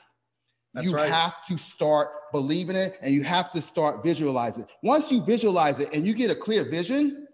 [0.76, 1.10] That's you right.
[1.10, 4.66] have to start believing it and you have to start visualizing.
[4.84, 7.28] Once you visualize it and you get a clear vision,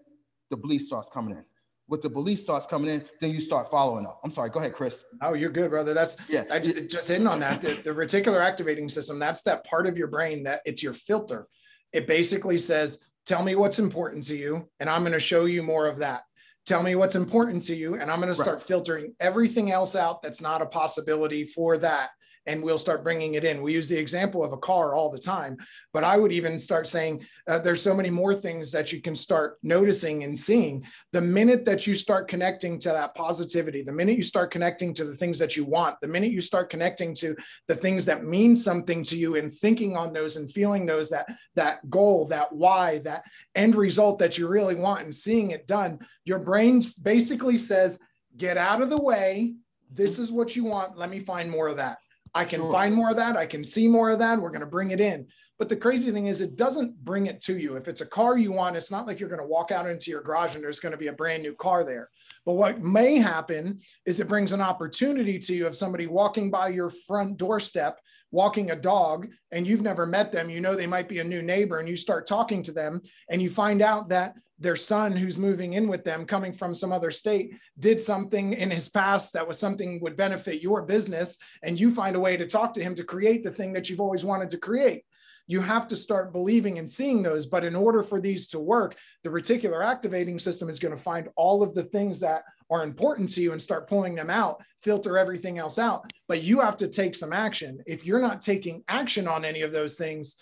[0.50, 1.44] the belief starts coming in
[1.92, 4.18] with the belief starts coming in, then you start following up.
[4.24, 4.48] I'm sorry.
[4.48, 5.04] Go ahead, Chris.
[5.20, 5.92] Oh, you're good, brother.
[5.92, 6.44] That's yeah.
[6.50, 7.60] I just, just hitting on that.
[7.60, 9.18] The, the reticular activating system.
[9.18, 11.46] That's that part of your brain that it's your filter.
[11.92, 15.62] It basically says, "Tell me what's important to you, and I'm going to show you
[15.62, 16.22] more of that."
[16.64, 18.66] Tell me what's important to you, and I'm going to start right.
[18.66, 22.10] filtering everything else out that's not a possibility for that
[22.46, 23.62] and we'll start bringing it in.
[23.62, 25.56] We use the example of a car all the time,
[25.92, 29.14] but I would even start saying uh, there's so many more things that you can
[29.14, 30.84] start noticing and seeing.
[31.12, 35.04] The minute that you start connecting to that positivity, the minute you start connecting to
[35.04, 37.36] the things that you want, the minute you start connecting to
[37.68, 41.26] the things that mean something to you and thinking on those and feeling those that
[41.54, 43.24] that goal, that why, that
[43.54, 47.98] end result that you really want and seeing it done, your brain basically says,
[48.36, 49.54] get out of the way.
[49.90, 50.96] This is what you want.
[50.96, 51.98] Let me find more of that.
[52.34, 52.72] I can sure.
[52.72, 53.36] find more of that.
[53.36, 54.40] I can see more of that.
[54.40, 55.26] We're going to bring it in.
[55.62, 57.76] But the crazy thing is, it doesn't bring it to you.
[57.76, 60.10] If it's a car you want, it's not like you're going to walk out into
[60.10, 62.10] your garage and there's going to be a brand new car there.
[62.44, 66.70] But what may happen is it brings an opportunity to you of somebody walking by
[66.70, 68.00] your front doorstep,
[68.32, 70.50] walking a dog, and you've never met them.
[70.50, 73.40] You know they might be a new neighbor, and you start talking to them, and
[73.40, 77.12] you find out that their son who's moving in with them coming from some other
[77.12, 81.94] state did something in his past that was something would benefit your business and you
[81.94, 84.50] find a way to talk to him to create the thing that you've always wanted
[84.50, 85.04] to create
[85.52, 88.96] you have to start believing and seeing those but in order for these to work
[89.22, 93.28] the reticular activating system is going to find all of the things that are important
[93.28, 96.88] to you and start pulling them out filter everything else out but you have to
[96.88, 100.36] take some action if you're not taking action on any of those things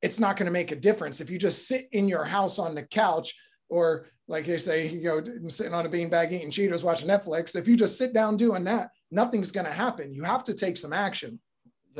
[0.00, 2.74] it's not going to make a difference if you just sit in your house on
[2.74, 3.34] the couch
[3.68, 7.56] or like you say, you know, sitting on a beanbag eating Cheetos, watching Netflix.
[7.56, 10.12] If you just sit down doing that, nothing's going to happen.
[10.12, 11.40] You have to take some action.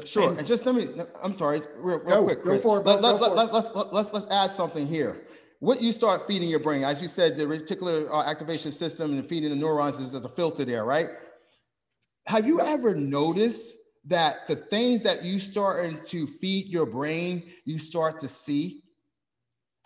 [0.05, 0.31] Sure.
[0.31, 0.89] And, and just let me,
[1.23, 2.63] I'm sorry, real, real go, quick, Chris.
[2.63, 5.23] Go for it, let, let, let, let, let's, let's, let's add something here.
[5.61, 9.27] What you start feeding your brain, as you said, the reticular uh, activation system and
[9.27, 11.09] feeding the neurons is, a filter there, right?
[12.27, 13.75] Have you ever noticed
[14.05, 18.83] that the things that you starting to feed your brain, you start to see?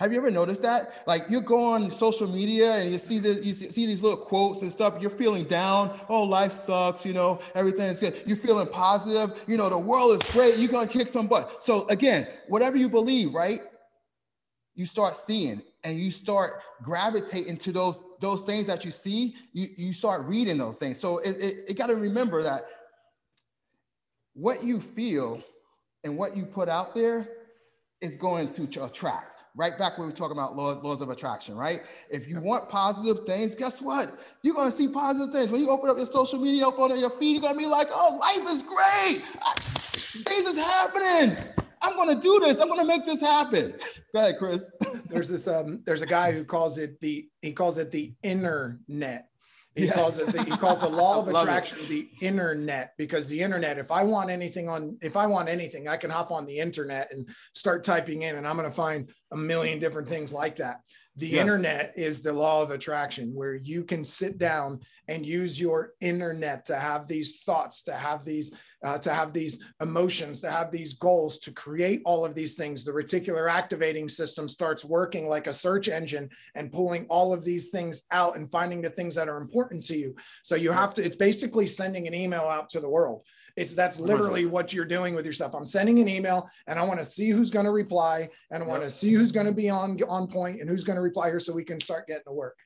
[0.02, 1.04] Have you ever noticed that?
[1.06, 4.62] Like you go on social media and you see the, you see these little quotes
[4.62, 4.96] and stuff.
[5.00, 5.96] You're feeling down.
[6.08, 7.06] Oh, life sucks.
[7.06, 8.20] You know, everything's good.
[8.26, 9.44] You're feeling positive.
[9.46, 10.56] You know, the world is great.
[10.56, 11.62] You're gonna kick some butt.
[11.62, 13.62] So again, whatever you believe, right?
[14.74, 19.36] You start seeing and you start gravitating to those those things that you see.
[19.52, 20.98] You you start reading those things.
[20.98, 22.64] So it, it, it got to remember that
[24.34, 25.40] what you feel
[26.02, 27.28] and what you put out there
[28.00, 31.82] is going to attract right back when we're talking about laws, laws of attraction, right?
[32.10, 34.18] If you want positive things, guess what?
[34.42, 35.50] You're gonna see positive things.
[35.52, 37.88] When you open up your social media, open up your feed, you're gonna be like,
[37.90, 39.22] oh, life is great.
[39.42, 39.54] I,
[40.24, 41.36] things is happening.
[41.82, 42.60] I'm gonna do this.
[42.60, 43.74] I'm gonna make this happen.
[44.14, 44.72] Go ahead, Chris.
[45.10, 49.28] there's this um, there's a guy who calls it the he calls it the internet.
[49.74, 49.94] He yes.
[49.94, 51.88] calls it the, he calls the law of attraction it.
[51.88, 55.96] the internet because the internet, if I want anything on, if I want anything, I
[55.96, 59.36] can hop on the internet and start typing in and I'm going to find a
[59.36, 60.80] million different things like that.
[61.16, 61.40] The yes.
[61.42, 66.64] internet is the law of attraction where you can sit down and use your internet
[66.66, 68.52] to have these thoughts, to have these
[68.84, 72.84] uh, to have these emotions, to have these goals, to create all of these things.
[72.84, 77.70] The reticular activating system starts working like a search engine and pulling all of these
[77.70, 80.16] things out and finding the things that are important to you.
[80.42, 83.24] So you have to, it's basically sending an email out to the world.
[83.56, 85.54] It's that's literally what you're doing with yourself.
[85.54, 88.66] I'm sending an email and I want to see who's going to reply and I
[88.66, 91.28] want to see who's going to be on on point and who's going to reply
[91.28, 92.56] here so we can start getting to work.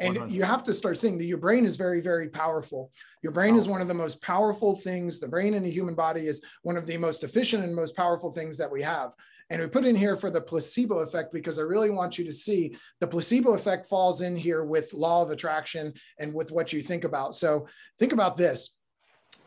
[0.00, 0.34] And 100.
[0.34, 2.90] you have to start seeing that your brain is very, very powerful.
[3.22, 5.20] Your brain is one of the most powerful things.
[5.20, 8.32] The brain in the human body is one of the most efficient and most powerful
[8.32, 9.12] things that we have.
[9.50, 12.32] And we put in here for the placebo effect because I really want you to
[12.32, 16.82] see the placebo effect falls in here with law of attraction and with what you
[16.82, 17.36] think about.
[17.36, 17.66] So
[17.98, 18.74] think about this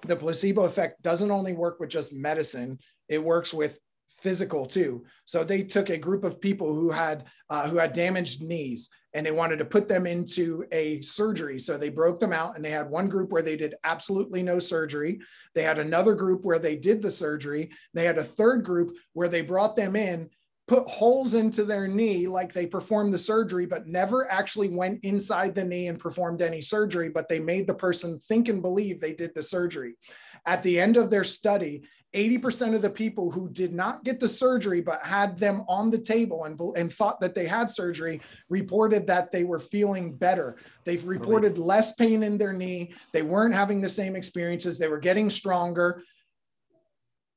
[0.08, 3.80] the placebo effect doesn't only work with just medicine, it works with
[4.20, 5.06] physical too.
[5.26, 9.26] So they took a group of people who had uh, who had damaged knees and
[9.26, 11.60] they wanted to put them into a surgery.
[11.60, 14.60] So they broke them out and they had one group where they did absolutely no
[14.60, 15.20] surgery.
[15.56, 17.72] They had another group where they did the surgery.
[17.93, 20.30] They had a third group where they brought them in
[20.67, 25.56] put holes into their knee like they performed the surgery but never actually went inside
[25.56, 29.13] the knee and performed any surgery but they made the person think and believe they
[29.13, 29.95] did the surgery.
[30.45, 34.27] At the end of their study 80% of the people who did not get the
[34.27, 39.08] surgery but had them on the table and, and thought that they had surgery reported
[39.08, 40.58] that they were feeling better.
[40.86, 42.93] They've reported less pain in their knee.
[43.13, 44.80] They weren't having the same experiences.
[44.80, 46.01] They were getting stronger.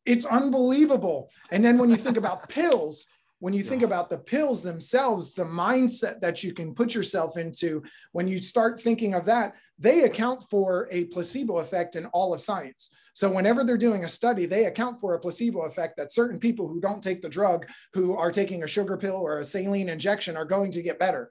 [0.06, 1.30] It's unbelievable.
[1.50, 3.06] And then when you think about pills
[3.40, 7.82] when you think about the pills themselves, the mindset that you can put yourself into,
[8.12, 12.40] when you start thinking of that, they account for a placebo effect in all of
[12.40, 12.90] science.
[13.14, 16.68] So, whenever they're doing a study, they account for a placebo effect that certain people
[16.68, 20.36] who don't take the drug, who are taking a sugar pill or a saline injection,
[20.36, 21.30] are going to get better.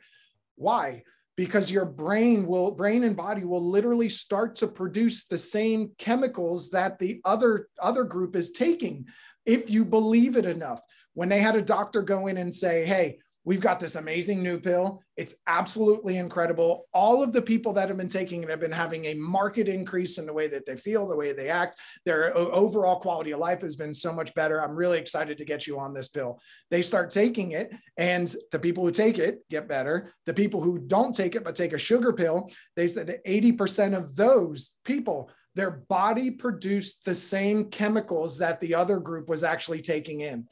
[0.55, 1.03] Why?
[1.37, 6.69] because your brain will brain and body will literally start to produce the same chemicals
[6.69, 9.05] that the other other group is taking
[9.45, 10.81] if you believe it enough
[11.19, 14.57] when they had a doctor go in and say, Hey, we've got this amazing new
[14.57, 15.01] pill.
[15.17, 16.85] It's absolutely incredible.
[16.93, 20.17] All of the people that have been taking it have been having a market increase
[20.17, 21.77] in the way that they feel, the way they act.
[22.05, 24.63] Their overall quality of life has been so much better.
[24.63, 26.39] I'm really excited to get you on this pill.
[26.71, 30.13] They start taking it, and the people who take it get better.
[30.25, 33.93] The people who don't take it but take a sugar pill, they said that 80%
[33.93, 39.81] of those people their body produced the same chemicals that the other group was actually
[39.81, 40.47] taking in.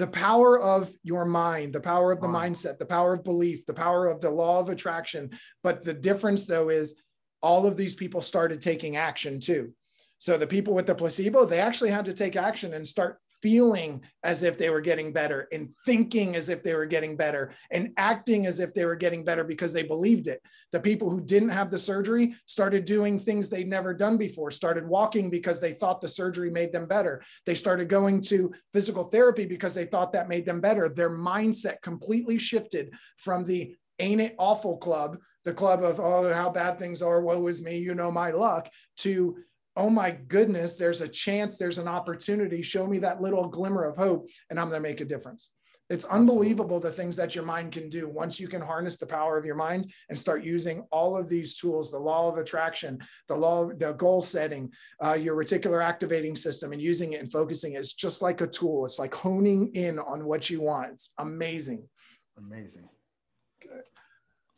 [0.00, 2.40] The power of your mind, the power of the Wow.
[2.40, 5.30] mindset, the power of belief, the power of the law of attraction.
[5.62, 6.96] But the difference, though, is
[7.42, 9.74] all of these people started taking action too.
[10.16, 14.02] So the people with the placebo, they actually had to take action and start feeling
[14.22, 17.90] as if they were getting better and thinking as if they were getting better and
[17.96, 20.42] acting as if they were getting better because they believed it.
[20.72, 24.86] The people who didn't have the surgery started doing things they'd never done before, started
[24.86, 27.22] walking because they thought the surgery made them better.
[27.46, 30.88] They started going to physical therapy because they thought that made them better.
[30.88, 36.50] Their mindset completely shifted from the ain't it awful club, the club of, oh, how
[36.50, 39.36] bad things are, woe is me, you know my luck, to
[39.80, 42.60] oh my goodness, there's a chance, there's an opportunity.
[42.60, 45.50] Show me that little glimmer of hope, and I'm going to make a difference.
[45.88, 49.38] It's unbelievable the things that your mind can do once you can harness the power
[49.38, 53.34] of your mind and start using all of these tools the law of attraction, the
[53.34, 54.70] law of the goal setting,
[55.02, 57.72] uh, your reticular activating system, and using it and focusing.
[57.74, 60.92] It's just like a tool, it's like honing in on what you want.
[60.92, 61.88] It's amazing.
[62.36, 62.88] Amazing.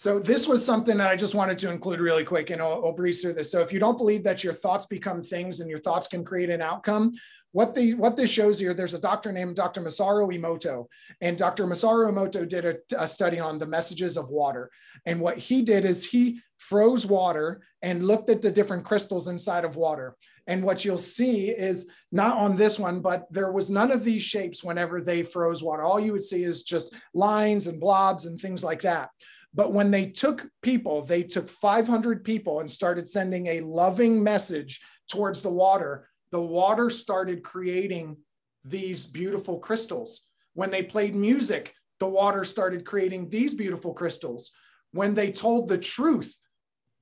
[0.03, 2.93] So this was something that I just wanted to include really quick, and I'll, I'll,
[2.93, 3.53] breeze through this.
[3.53, 6.51] So if you don't believe that your thoughts become things and your thoughts can create
[6.51, 7.13] an outcome,
[7.53, 9.81] what the what this shows here, there's a doctor named Dr.
[9.81, 10.87] Masaru Emoto,
[11.21, 11.69] and Dr.
[11.69, 14.73] Masaru Emoto did a, a study on the messages of water.
[15.07, 19.65] And what he did is he froze water and looked at the different crystals inside
[19.65, 20.17] of water.
[20.49, 24.23] And what you'll see is not on this one, but there was none of these
[24.23, 25.85] shapes whenever they froze water.
[25.85, 29.11] All you would see is just lines and blobs and things like that.
[29.55, 34.81] But when they took people, they took 500 people and started sending a loving message
[35.11, 36.09] towards the water.
[36.31, 38.17] The water started creating
[38.65, 40.23] these beautiful crystals.
[40.55, 44.53] When they played music, the water started creating these beautiful crystals.
[44.93, 46.37] When they told the truth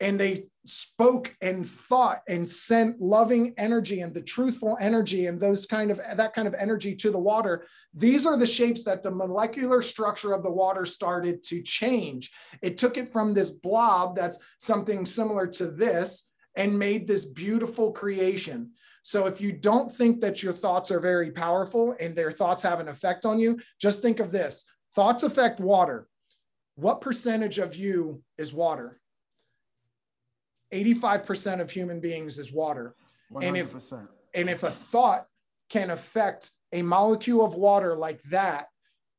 [0.00, 5.66] and they spoke and thought and sent loving energy and the truthful energy and those
[5.66, 7.64] kind of that kind of energy to the water.
[7.94, 12.30] These are the shapes that the molecular structure of the water started to change.
[12.62, 17.92] It took it from this blob that's something similar to this and made this beautiful
[17.92, 18.72] creation.
[19.02, 22.80] So if you don't think that your thoughts are very powerful and their thoughts have
[22.80, 24.64] an effect on you just think of this.
[24.94, 26.06] Thoughts affect water.
[26.74, 28.99] What percentage of you is water
[30.72, 32.94] 85% of human beings is water.
[33.33, 33.46] 100%.
[33.46, 33.92] And if,
[34.35, 35.26] and if a thought
[35.68, 38.66] can affect a molecule of water like that,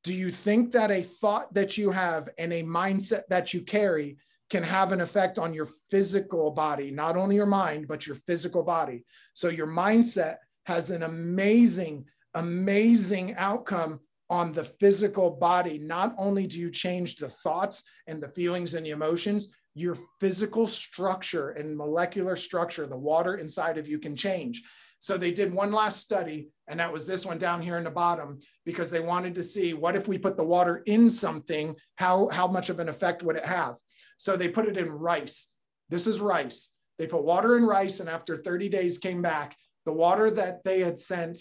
[0.03, 4.17] do you think that a thought that you have and a mindset that you carry
[4.49, 8.63] can have an effect on your physical body, not only your mind, but your physical
[8.63, 9.05] body?
[9.33, 15.77] So your mindset has an amazing, amazing outcome on the physical body.
[15.77, 20.67] Not only do you change the thoughts and the feelings and the emotions, your physical
[20.67, 24.63] structure and molecular structure, the water inside of you can change.
[24.99, 27.89] So they did one last study, and that was this one down here in the
[27.89, 32.27] bottom, because they wanted to see what if we put the water in something, how,
[32.27, 33.77] how much of an effect would it have?
[34.17, 35.49] So they put it in rice.
[35.89, 36.73] This is rice.
[36.99, 40.81] They put water in rice, and after 30 days came back, the water that they
[40.81, 41.39] had sent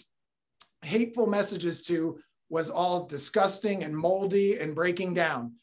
[0.81, 5.53] hateful messages to was all disgusting and moldy and breaking down.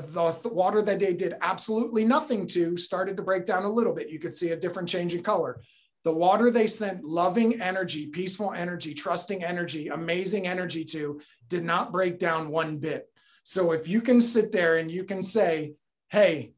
[0.00, 3.92] The, the, water that they did absolutely nothing to started to break down a little
[3.92, 4.10] bit.
[4.10, 5.60] You could see a different change in color.
[6.02, 11.92] The water they sent loving energy, peaceful energy, trusting energy, amazing energy to did not
[11.92, 13.08] break down one bit.
[13.44, 15.74] So if you can sit there and you can say,
[16.10, 16.54] hey,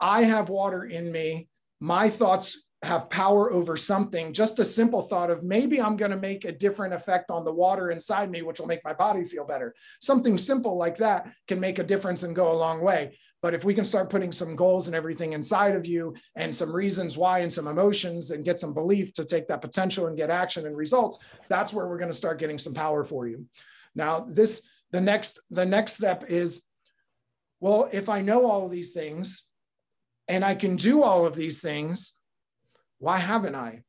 [0.00, 1.48] I have water in me,
[1.80, 6.16] my thoughts have power over something, just a simple thought of maybe I'm going to
[6.16, 9.44] make a different effect on the water inside me, which will make my body feel
[9.44, 9.74] better.
[10.00, 13.18] Something simple like that can make a difference and go a long way.
[13.42, 16.74] But if we can start putting some goals and everything inside of you and some
[16.74, 20.30] reasons why and some emotions and get some belief to take that potential and get
[20.30, 21.18] action and results,
[21.48, 23.46] that's where we're going to start getting some power for you.
[23.94, 26.62] Now, this the next the next step is
[27.60, 29.48] well, if I know all these things
[30.28, 32.12] and I can do all of these things,
[32.98, 33.82] why haven't I?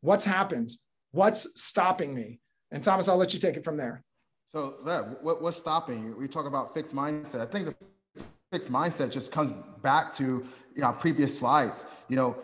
[0.00, 0.72] What's happened?
[1.12, 2.40] What's stopping me?
[2.70, 4.02] And Thomas, I'll let you take it from there.
[4.50, 6.16] So, that, what, what's stopping you?
[6.16, 7.40] We talk about fixed mindset.
[7.40, 11.84] I think the fixed mindset just comes back to you know previous slides.
[12.08, 12.36] You know,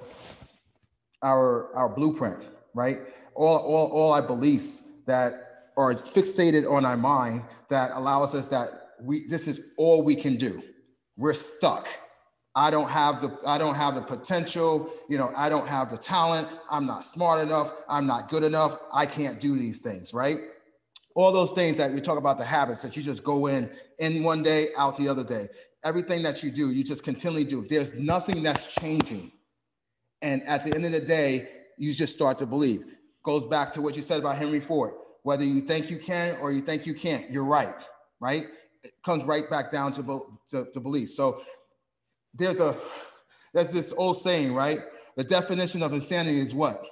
[1.22, 2.98] our our blueprint, right?
[3.35, 8.68] All all all our beliefs that are fixated on our mind that allows us that
[9.00, 10.62] we this is all we can do.
[11.16, 11.88] We're stuck
[12.56, 15.96] I don't have the I don't have the potential, you know, I don't have the
[15.98, 20.38] talent, I'm not smart enough, I'm not good enough, I can't do these things, right?
[21.16, 24.22] All those things that we talk about the habits that you just go in in
[24.24, 25.48] one day, out the other day.
[25.85, 27.66] Everything that you do, you just continually do.
[27.68, 29.33] There's nothing that's changing.
[30.22, 31.48] And at the end of the day,
[31.79, 32.85] you just start to believe.
[33.22, 34.94] Goes back to what you said about Henry Ford.
[35.24, 37.31] whether you think you can or you think you can't.
[37.31, 37.74] You're right,
[38.20, 38.44] right?
[38.83, 40.02] It comes right back down to,
[40.50, 41.10] to, to belief.
[41.10, 41.40] So
[42.35, 42.76] there's a
[43.52, 44.80] there's this old saying, right?
[45.16, 46.85] The definition of insanity is what?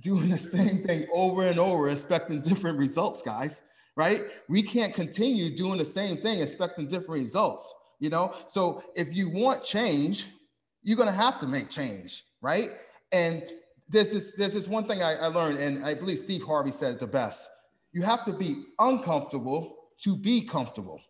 [0.00, 3.62] Doing the same thing over and over, expecting different results, guys,
[3.96, 4.22] right?
[4.48, 8.34] We can't continue doing the same thing, expecting different results, you know?
[8.48, 10.26] So if you want change,
[10.82, 12.70] you're gonna have to make change, right?
[13.12, 13.44] And
[13.88, 16.94] there's this, there's this one thing I, I learned, and I believe Steve Harvey said
[16.94, 17.48] it the best.
[17.92, 21.00] You have to be uncomfortable to be comfortable.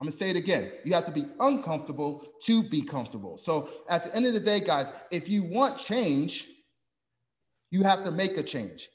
[0.00, 0.72] I'm gonna say it again.
[0.84, 3.38] You have to be uncomfortable to be comfortable.
[3.38, 6.48] So at the end of the day, guys, if you want change,
[7.70, 8.88] you have to make a change.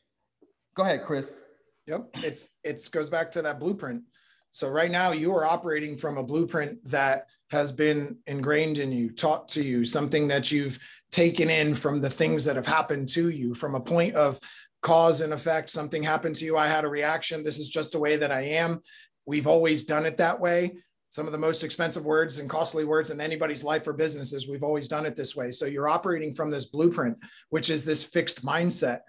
[0.75, 1.41] Go ahead, Chris.
[1.87, 4.03] Yep, it's it goes back to that blueprint.
[4.51, 9.09] So right now you are operating from a blueprint that has been ingrained in you,
[9.09, 10.79] taught to you, something that you've
[11.11, 14.39] taken in from the things that have happened to you from a point of
[14.81, 15.69] cause and effect.
[15.69, 17.43] Something happened to you, I had a reaction.
[17.43, 18.81] This is just the way that I am.
[19.29, 20.73] We've always done it that way
[21.11, 24.47] some of the most expensive words and costly words in anybody's life or businesses.
[24.47, 25.51] We've always done it this way.
[25.51, 27.17] So you're operating from this blueprint,
[27.49, 28.99] which is this fixed mindset.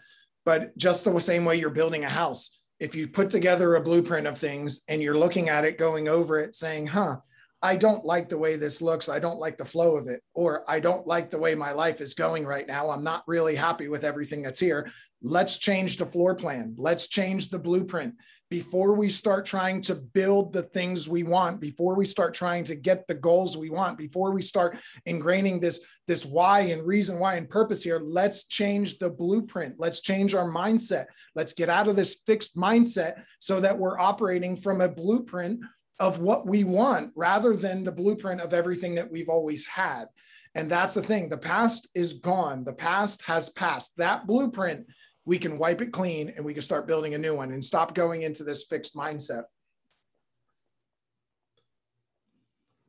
[0.47, 4.27] But just the same way you're building a house, if you put together a blueprint
[4.27, 7.17] of things and you're looking at it, going over it, saying, huh,
[7.63, 9.11] I don't like the way this looks.
[9.11, 12.01] I don't like the flow of it, or I don't like the way my life
[12.01, 12.89] is going right now.
[12.89, 14.91] I'm not really happy with everything that's here.
[15.21, 16.75] Let's change the floor plan.
[16.79, 18.15] Let's change the blueprint
[18.51, 22.75] before we start trying to build the things we want before we start trying to
[22.75, 24.77] get the goals we want before we start
[25.07, 29.77] ingraining this this why and reason why and purpose here let's change the blueprint.
[29.79, 31.07] Let's change our mindset.
[31.35, 35.61] Let's get out of this fixed mindset so that we're operating from a blueprint
[35.99, 40.07] of what we want rather than the blueprint of everything that we've always had.
[40.55, 41.29] And that's the thing.
[41.29, 42.65] The past is gone.
[42.65, 43.97] The past has passed.
[43.99, 44.87] That blueprint
[45.25, 47.95] we can wipe it clean and we can start building a new one and stop
[47.95, 49.45] going into this fixed mindset.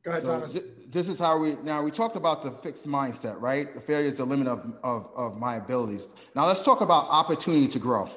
[0.04, 0.52] Go ahead, so Thomas.
[0.54, 3.72] Th this is how we now we talked about the fixed mindset, right?
[3.74, 6.10] The failure is the limit of, of, of my abilities.
[6.34, 8.10] Now let's talk about opportunity to grow,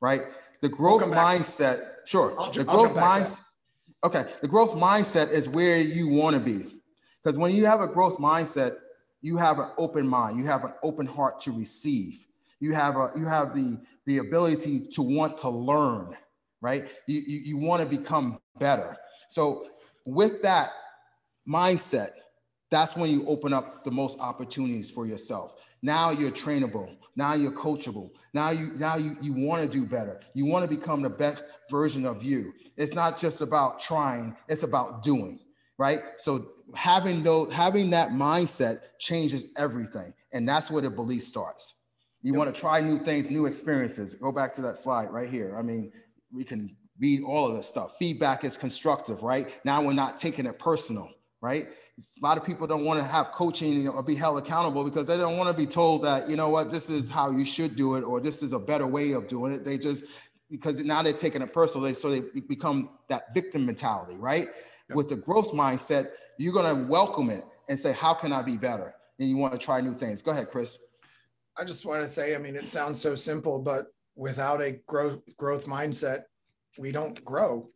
[0.00, 0.22] right?
[0.60, 2.34] The growth mindset, sure.
[2.38, 3.40] I'll, the growth mindset.
[4.04, 6.80] Okay, the growth mindset is where you want to be.
[7.22, 8.76] Because when you have a growth mindset,
[9.22, 12.23] you have an open mind, you have an open heart to receive
[12.60, 16.14] you have a you have the the ability to want to learn
[16.60, 16.88] right?
[17.06, 18.96] You you, you want to become better.
[19.28, 19.66] So
[20.06, 20.72] with that
[21.48, 22.10] mindset
[22.70, 25.54] that's when you open up the most opportunities for yourself.
[25.82, 26.96] Now you're trainable.
[27.14, 28.10] Now you're coachable.
[28.32, 30.20] Now you now you, you want to do better.
[30.32, 32.52] You want to become the best version of you.
[32.76, 34.36] It's not just about trying.
[34.48, 35.40] It's about doing
[35.78, 36.00] right?
[36.18, 41.74] So having those having that mindset changes everything and that's where the belief starts
[42.24, 42.38] you yep.
[42.38, 44.14] want to try new things, new experiences.
[44.14, 45.56] Go back to that slide right here.
[45.56, 45.92] I mean,
[46.32, 47.96] we can read all of this stuff.
[47.98, 49.54] Feedback is constructive, right?
[49.62, 51.10] Now we're not taking it personal,
[51.42, 51.66] right?
[51.98, 55.18] A lot of people don't want to have coaching or be held accountable because they
[55.18, 57.94] don't want to be told that, you know what, this is how you should do
[57.96, 59.62] it or this is a better way of doing it.
[59.62, 60.04] They just,
[60.50, 64.48] because now they're taking it personal, they, so they become that victim mentality, right?
[64.88, 64.96] Yep.
[64.96, 66.08] With the growth mindset,
[66.38, 68.94] you're going to welcome it and say, how can I be better?
[69.18, 70.22] And you want to try new things.
[70.22, 70.78] Go ahead, Chris.
[71.56, 73.86] I just want to say, I mean, it sounds so simple, but
[74.16, 76.22] without a growth growth mindset,
[76.78, 77.70] we don't grow.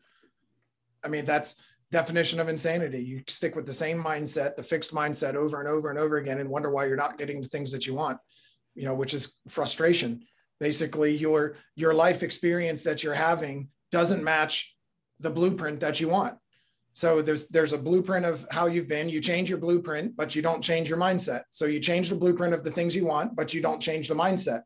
[1.05, 1.61] I mean, that's
[1.91, 3.03] definition of insanity.
[3.03, 6.39] You stick with the same mindset, the fixed mindset over and over and over again
[6.39, 8.19] and wonder why you're not getting the things that you want,
[8.75, 10.23] you know, which is frustration.
[10.61, 14.75] Basically, your your life experience that you're having doesn't match
[15.21, 16.35] the blueprint that you want.
[16.93, 19.09] So there's there's a blueprint of how you've been.
[19.09, 21.43] You change your blueprint, but you don't change your mindset.
[21.51, 24.15] So you change the blueprint of the things you want, but you don't change the
[24.15, 24.63] mindset.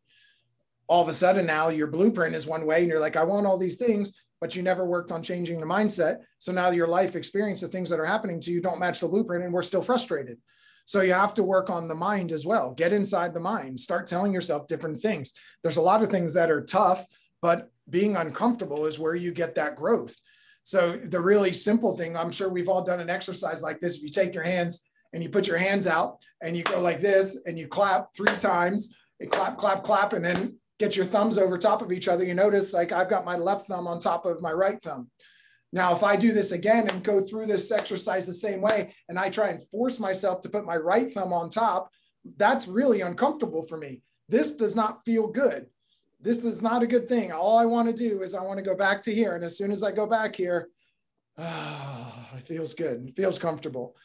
[0.86, 3.46] All of a sudden now your blueprint is one way and you're like, I want
[3.46, 6.18] all these things, but you never worked on changing the mindset.
[6.38, 9.08] So now your life experience, the things that are happening to you don't match the
[9.08, 10.38] blueprint and we're still frustrated.
[10.84, 12.72] So you have to work on the mind as well.
[12.72, 15.32] Get inside the mind, start telling yourself different things.
[15.62, 17.06] There's a lot of things that are tough,
[17.40, 20.16] but being uncomfortable is where you get that growth.
[20.64, 23.96] So the really simple thing, I'm sure we've all done an exercise like this.
[23.96, 24.82] If you take your hands
[25.12, 28.34] and you put your hands out and you go like this and you clap three
[28.36, 32.24] times and clap, clap, clap, and then get your thumbs over top of each other,
[32.24, 35.10] you notice like I've got my left thumb on top of my right thumb.
[35.72, 39.18] Now, if I do this again and go through this exercise the same way, and
[39.18, 41.88] I try and force myself to put my right thumb on top,
[42.36, 44.02] that's really uncomfortable for me.
[44.28, 45.66] This does not feel good
[46.22, 47.32] this is not a good thing.
[47.32, 49.34] All I want to do is I want to go back to here.
[49.34, 50.68] And as soon as I go back here,
[51.36, 53.08] ah, it feels good.
[53.08, 53.96] It feels comfortable.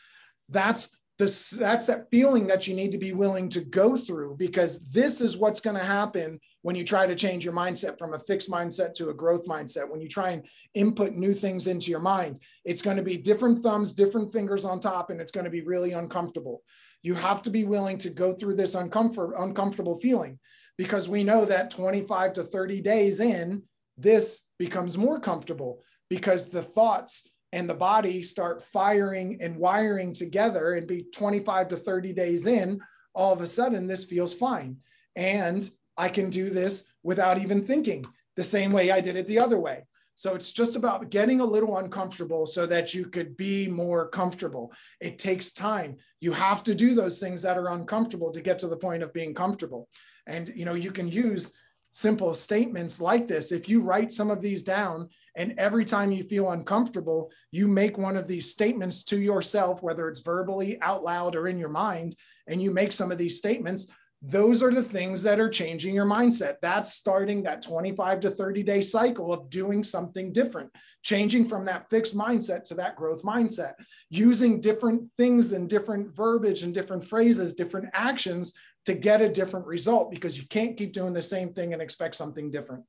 [0.49, 0.89] That's
[1.19, 5.19] this that's that feeling that you need to be willing to go through because this
[5.19, 8.51] is what's going to happen when you try to change your mindset from a fixed
[8.51, 10.45] mindset to a growth mindset when you try and
[10.75, 14.79] input new things into your mind it's going to be different thumbs different fingers on
[14.79, 16.61] top and it's going to be really uncomfortable
[17.01, 20.37] you have to be willing to go through this uncomfort, uncomfortable feeling
[20.77, 23.63] because we know that 25 to 30 days in
[23.97, 30.73] this becomes more comfortable because the thoughts and the body start firing and wiring together
[30.73, 32.79] and be 25 to 30 days in,
[33.13, 34.77] all of a sudden this feels fine.
[35.15, 35.67] And
[35.97, 38.05] I can do this without even thinking
[38.35, 39.83] the same way I did it the other way.
[40.13, 44.71] So it's just about getting a little uncomfortable so that you could be more comfortable.
[44.99, 45.97] It takes time.
[46.21, 49.13] You have to do those things that are uncomfortable to get to the point of
[49.13, 49.89] being comfortable.
[50.27, 51.51] And you know, you can use
[51.89, 53.51] simple statements like this.
[53.51, 57.97] If you write some of these down and every time you feel uncomfortable, you make
[57.97, 62.15] one of these statements to yourself, whether it's verbally, out loud, or in your mind,
[62.47, 63.87] and you make some of these statements,
[64.21, 66.55] those are the things that are changing your mindset.
[66.61, 70.71] That's starting that 25 to 30 day cycle of doing something different,
[71.03, 73.73] changing from that fixed mindset to that growth mindset,
[74.09, 78.53] using different things and different verbiage and different phrases, different actions
[78.87, 82.15] to get a different result because you can't keep doing the same thing and expect
[82.15, 82.85] something different.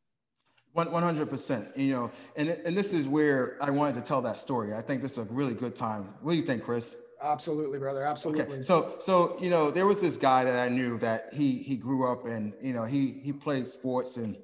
[0.76, 1.76] 100%.
[1.76, 4.74] You know, and, and this is where I wanted to tell that story.
[4.74, 6.14] I think this is a really good time.
[6.22, 6.94] What do you think, Chris?
[7.20, 8.04] Absolutely, brother.
[8.04, 8.42] Absolutely.
[8.44, 8.62] Okay.
[8.62, 12.10] So, so, you know, there was this guy that I knew that he, he grew
[12.10, 14.36] up and, you know, he, he played sports and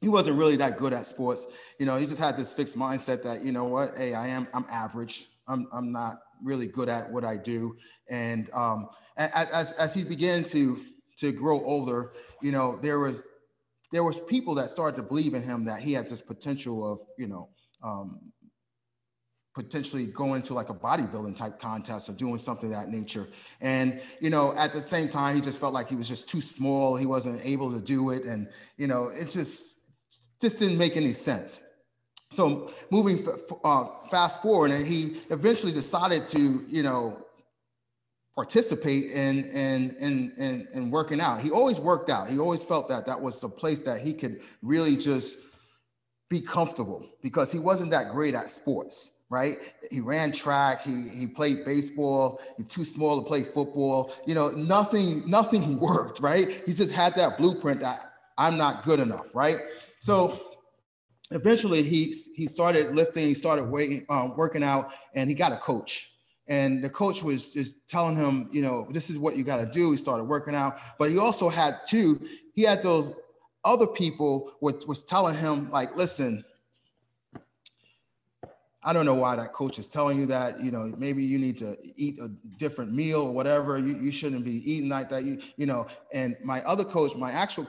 [0.00, 1.48] he wasn't really that good at sports.
[1.80, 4.46] You know, he just had this fixed mindset that, you know what, Hey, I am,
[4.54, 5.26] I'm average.
[5.48, 7.74] I'm, I'm not really good at what I do.
[8.08, 10.80] And, um, as, as he began to,
[11.22, 12.12] to grow older,
[12.42, 13.28] you know, there was,
[13.92, 16.98] there was people that started to believe in him that he had this potential of,
[17.16, 17.48] you know,
[17.82, 18.32] um,
[19.54, 23.28] potentially going to like a bodybuilding type contest or doing something of that nature.
[23.60, 26.40] And, you know, at the same time, he just felt like he was just too
[26.40, 26.96] small.
[26.96, 28.24] He wasn't able to do it.
[28.24, 29.76] And, you know, it just,
[30.40, 31.60] just didn't make any sense.
[32.32, 33.28] So moving
[33.62, 37.26] uh, fast forward, and he eventually decided to, you know,
[38.34, 41.40] participate in, in, in, in, in working out.
[41.40, 42.30] He always worked out.
[42.30, 45.36] He always felt that that was a place that he could really just
[46.30, 49.56] be comfortable because he wasn't that great at sports right?
[49.90, 54.12] He ran track, he, he played baseball, he's too small to play football.
[54.26, 56.62] You know, nothing, nothing worked, right?
[56.66, 59.56] He just had that blueprint that I'm not good enough, right?
[60.00, 60.38] So
[61.30, 65.56] eventually he he started lifting, he started waiting, um, working out, and he got a
[65.56, 66.11] coach.
[66.48, 69.66] And the coach was just telling him, you know, this is what you got to
[69.66, 69.92] do.
[69.92, 72.20] He started working out, but he also had two.
[72.54, 73.14] He had those
[73.64, 76.44] other people was was telling him like, listen,
[78.84, 80.60] I don't know why that coach is telling you that.
[80.60, 82.28] You know, maybe you need to eat a
[82.58, 83.78] different meal or whatever.
[83.78, 85.24] You, you shouldn't be eating like that.
[85.24, 87.68] You, you know, and my other coach, my actual,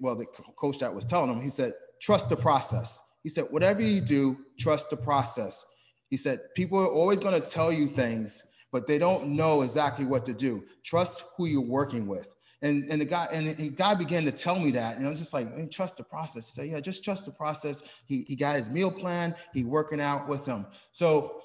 [0.00, 0.24] well, the
[0.56, 3.02] coach that was telling him, he said, trust the process.
[3.22, 5.66] He said, whatever you do, trust the process.
[6.10, 8.42] He said, people are always going to tell you things,
[8.72, 10.64] but they don't know exactly what to do.
[10.84, 12.34] Trust who you're working with.
[12.62, 15.18] And, and the guy and the guy began to tell me that, and I was
[15.18, 16.46] just like, hey, trust the process.
[16.46, 17.82] He said, yeah, just trust the process.
[18.06, 19.34] He, he got his meal plan.
[19.52, 20.66] He working out with him.
[20.92, 21.42] So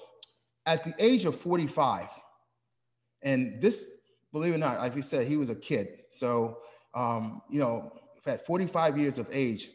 [0.64, 2.08] at the age of 45,
[3.22, 3.90] and this,
[4.32, 5.88] believe it or not, as we said, he was a kid.
[6.10, 6.58] So,
[6.94, 7.90] um, you know,
[8.26, 9.68] at 45 years of age,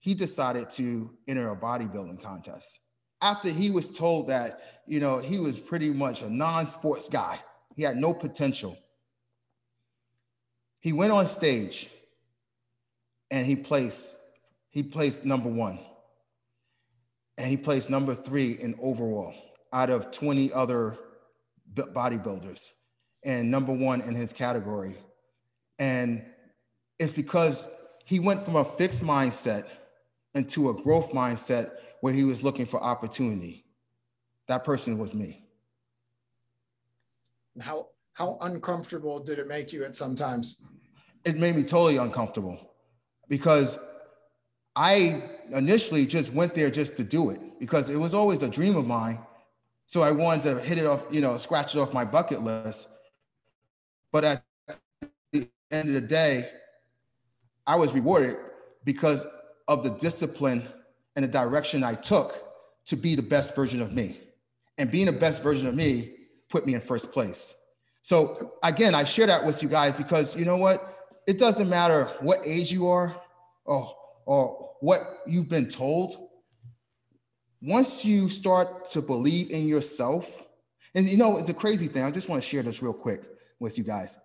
[0.00, 2.78] he decided to enter a bodybuilding contest.
[3.22, 7.38] After he was told that, you know, he was pretty much a non-sports guy.
[7.76, 8.78] He had no potential.
[10.80, 11.90] He went on stage
[13.30, 14.16] and he placed
[14.70, 15.80] he placed number one.
[17.36, 19.34] And he placed number three in overall
[19.72, 20.96] out of 20 other
[21.74, 22.68] bodybuilders
[23.24, 24.96] and number one in his category.
[25.78, 26.24] And
[26.98, 27.68] it's because
[28.04, 29.64] he went from a fixed mindset
[30.34, 33.64] into a growth mindset where he was looking for opportunity.
[34.48, 35.44] That person was me.
[37.60, 40.64] How how uncomfortable did it make you at sometimes?
[41.24, 42.74] It made me totally uncomfortable
[43.28, 43.78] because
[44.74, 48.76] I initially just went there just to do it because it was always a dream
[48.76, 49.18] of mine.
[49.86, 52.88] So I wanted to hit it off, you know, scratch it off my bucket list.
[54.12, 54.44] But at
[55.32, 56.48] the end of the day,
[57.66, 58.36] I was rewarded
[58.84, 59.26] because
[59.68, 60.68] of the discipline
[61.20, 62.42] and the direction I took
[62.86, 64.18] to be the best version of me.
[64.78, 66.12] And being the best version of me
[66.48, 67.54] put me in first place.
[68.02, 70.96] So again, I share that with you guys because you know what?
[71.26, 73.14] It doesn't matter what age you are
[73.66, 73.94] or,
[74.24, 76.14] or what you've been told.
[77.60, 80.42] Once you start to believe in yourself
[80.94, 82.02] And you know, it's a crazy thing.
[82.02, 83.22] I just want to share this real quick
[83.58, 84.16] with you guys.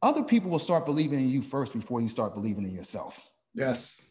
[0.00, 3.22] Other people will start believing in you first before you start believing in yourself.
[3.54, 4.02] Yes.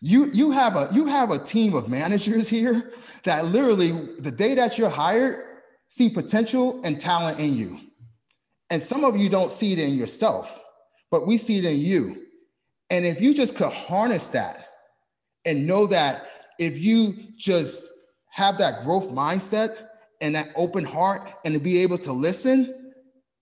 [0.00, 2.92] You you have a you have a team of managers here
[3.24, 5.42] that literally the day that you're hired
[5.88, 7.80] see potential and talent in you.
[8.70, 10.58] And some of you don't see it in yourself,
[11.10, 12.22] but we see it in you.
[12.90, 14.66] And if you just could harness that
[15.44, 16.28] and know that
[16.58, 17.88] if you just
[18.30, 19.76] have that growth mindset
[20.20, 22.92] and that open heart and to be able to listen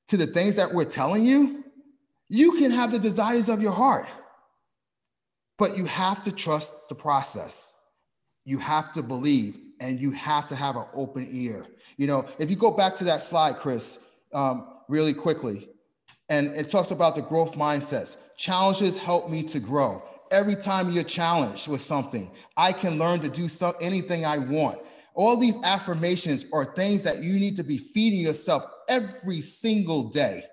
[0.08, 1.64] to the things that we're telling you,
[2.28, 4.06] you can have the desires of your heart.
[5.64, 7.72] But you have to trust the process.
[8.44, 11.66] You have to believe and you have to have an open ear.
[11.96, 13.98] You know, if you go back to that slide, Chris,
[14.34, 15.70] um, really quickly,
[16.28, 18.18] and it talks about the growth mindsets.
[18.36, 20.02] Challenges help me to grow.
[20.30, 24.82] Every time you're challenged with something, I can learn to do so, anything I want.
[25.14, 30.44] All these affirmations are things that you need to be feeding yourself every single day.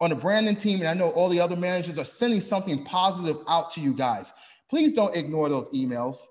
[0.00, 3.38] On the branding team, and I know all the other managers are sending something positive
[3.48, 4.32] out to you guys.
[4.68, 6.24] Please don't ignore those emails.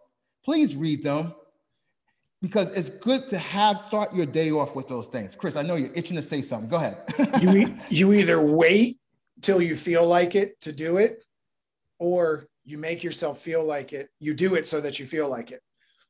[0.43, 1.33] Please read them
[2.41, 5.35] because it's good to have start your day off with those things.
[5.35, 6.69] Chris, I know you're itching to say something.
[6.69, 6.97] Go ahead.
[7.41, 8.99] you you either wait
[9.41, 11.23] till you feel like it to do it,
[11.97, 14.09] or you make yourself feel like it.
[14.19, 15.61] You do it so that you feel like it.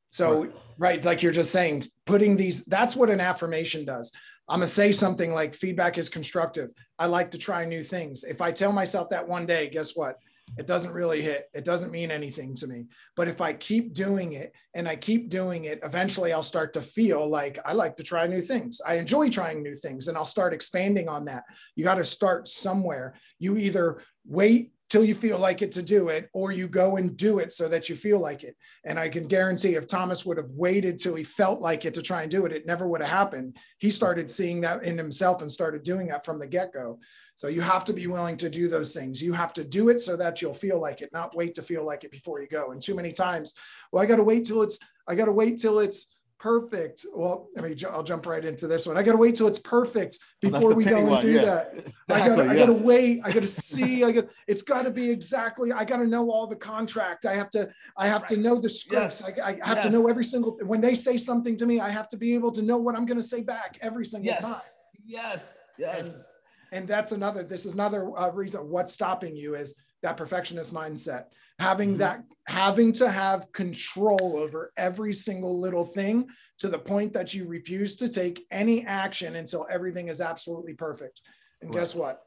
[0.08, 2.66] So right, right like you're just saying, putting these.
[2.66, 4.12] That's what an affirmation does.
[4.48, 6.72] I'm gonna say something like feedback is constructive.
[7.00, 8.24] I like to try new things.
[8.24, 10.18] If I tell myself that one day, guess what?
[10.58, 11.50] it doesn't really hit.
[11.54, 12.86] It doesn't mean anything to me.
[13.16, 16.82] But if I keep doing it and I keep doing it, eventually I'll start to
[16.82, 18.80] feel like I like to try new things.
[18.86, 21.44] I enjoy trying new things and I'll start expanding on that.
[21.76, 23.16] You got to start somewhere.
[23.40, 27.18] You either wait till you feel like it to do it, or you go and
[27.18, 28.56] do it so that you feel like it.
[28.86, 32.02] And I can guarantee if Thomas would have waited till he felt like it to
[32.02, 33.58] try and do it, it never would have happened.
[33.80, 37.00] He started seeing that in himself and started doing that from the get go.
[37.36, 39.22] So you have to be willing to do those things.
[39.22, 41.86] You have to do it so that you'll feel like it, not wait to feel
[41.86, 42.72] like it before you go.
[42.72, 43.54] And too many times,
[43.92, 44.78] well, I got to wait till it's,
[45.08, 46.15] I got to wait till it's,
[46.46, 47.08] perfect.
[47.12, 48.98] Well, I mean, I'll jump right into this one.
[48.98, 51.46] I got to wait till it's perfect before well, we go and do yeah.
[51.46, 51.74] that.
[51.74, 52.80] Exactly, I got yes.
[52.80, 53.22] to wait.
[53.24, 54.04] I got to see.
[54.04, 54.26] I got.
[54.48, 55.72] It's got to be exactly.
[55.72, 57.26] I got to know all the contract.
[57.26, 57.70] I have to.
[57.98, 58.30] I have right.
[58.30, 59.24] to know the scripts.
[59.28, 59.40] Yes.
[59.40, 59.86] I, I, have yes.
[59.86, 60.56] to know every single.
[60.62, 63.08] When they say something to me, I have to be able to know what I'm
[63.08, 64.42] going to say back every single yes.
[64.42, 64.62] time.
[65.08, 65.60] Yes.
[65.80, 66.28] Yes.
[66.72, 67.42] And, and that's another.
[67.42, 68.70] This is another uh, reason.
[68.70, 69.74] What's stopping you is
[70.06, 71.26] that perfectionist mindset
[71.60, 72.00] having mm-hmm.
[72.00, 76.28] that having to have control over every single little thing
[76.60, 81.22] to the point that you refuse to take any action until everything is absolutely perfect.
[81.62, 81.80] And right.
[81.80, 82.22] guess what?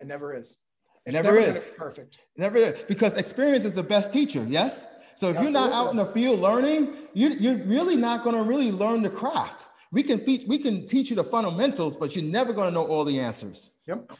[0.00, 0.58] It never is.
[1.06, 1.72] It never, never is.
[1.76, 2.16] perfect.
[2.36, 2.82] It never is.
[2.88, 4.86] Because experience is the best teacher yes?
[5.16, 5.44] So if Absolutely.
[5.44, 9.02] you're not out in the field learning you, you're really not going to really learn
[9.02, 9.66] the craft.
[9.92, 12.86] We can teach we can teach you the fundamentals but you're never going to know
[12.86, 13.70] all the answers.
[13.86, 14.12] Yep.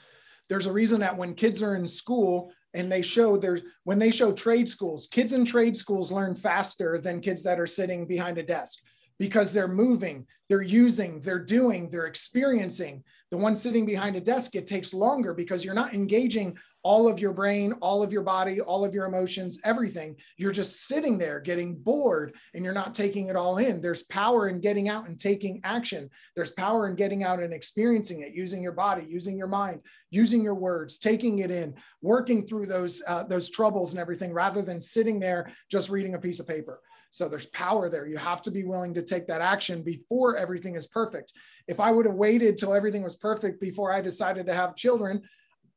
[0.48, 4.10] There's a reason that when kids are in school and they show there's when they
[4.10, 8.36] show trade schools kids in trade schools learn faster than kids that are sitting behind
[8.38, 8.80] a desk
[9.18, 13.04] because they're moving, they're using, they're doing, they're experiencing.
[13.30, 17.18] The one sitting behind a desk, it takes longer because you're not engaging all of
[17.18, 20.16] your brain, all of your body, all of your emotions, everything.
[20.36, 23.80] You're just sitting there getting bored and you're not taking it all in.
[23.80, 26.10] There's power in getting out and taking action.
[26.36, 30.42] There's power in getting out and experiencing it, using your body, using your mind, using
[30.42, 34.80] your words, taking it in, working through those uh, those troubles and everything rather than
[34.80, 36.80] sitting there just reading a piece of paper.
[37.14, 38.08] So there's power there.
[38.08, 41.32] You have to be willing to take that action before everything is perfect.
[41.68, 45.22] If I would have waited till everything was perfect before I decided to have children,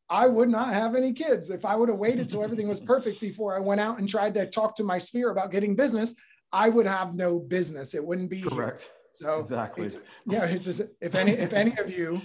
[0.09, 1.51] I would not have any kids.
[1.51, 4.33] If I would have waited till everything was perfect before I went out and tried
[4.33, 6.15] to talk to my sphere about getting business,
[6.51, 7.93] I would have no business.
[7.93, 8.89] It wouldn't be correct.
[9.17, 9.91] So exactly.
[10.25, 10.45] Yeah.
[10.45, 12.19] It's just, if any, if any of you,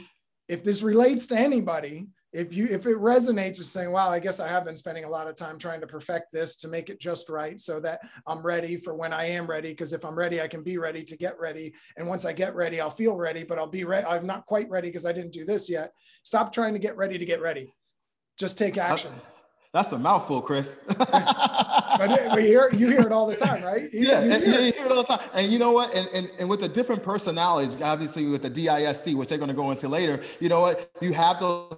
[0.48, 4.40] if this relates to anybody, if you if it resonates with saying wow i guess
[4.40, 6.98] i have been spending a lot of time trying to perfect this to make it
[6.98, 10.40] just right so that i'm ready for when i am ready because if i'm ready
[10.40, 11.74] i can be ready to get ready.
[11.96, 14.68] And once i get ready i'll feel ready but i'll be ready i'm not quite
[14.70, 15.92] ready because i didn't do this yet.
[16.22, 17.74] Stop trying to get ready to get ready.
[18.38, 19.12] Just take action.
[19.72, 20.78] that's a mouthful chris.
[21.98, 23.92] But we hear you hear it all the time right?
[23.92, 25.20] You, yeah you hear, you hear, it all the time.
[25.34, 25.94] And you know what?
[25.94, 29.54] And, and, and with the different personalities obviously with the disc which they're going to
[29.54, 30.90] go into later you know what?
[31.02, 31.76] You have those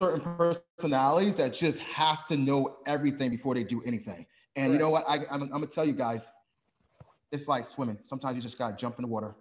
[0.00, 4.26] certain personalities that just have to know everything before they do anything.
[4.56, 4.72] And right.
[4.72, 5.04] you know what?
[5.08, 6.30] I, I'm, I'm gonna tell you guys,
[7.30, 7.98] it's like swimming.
[8.02, 9.34] Sometimes you just gotta jump in the water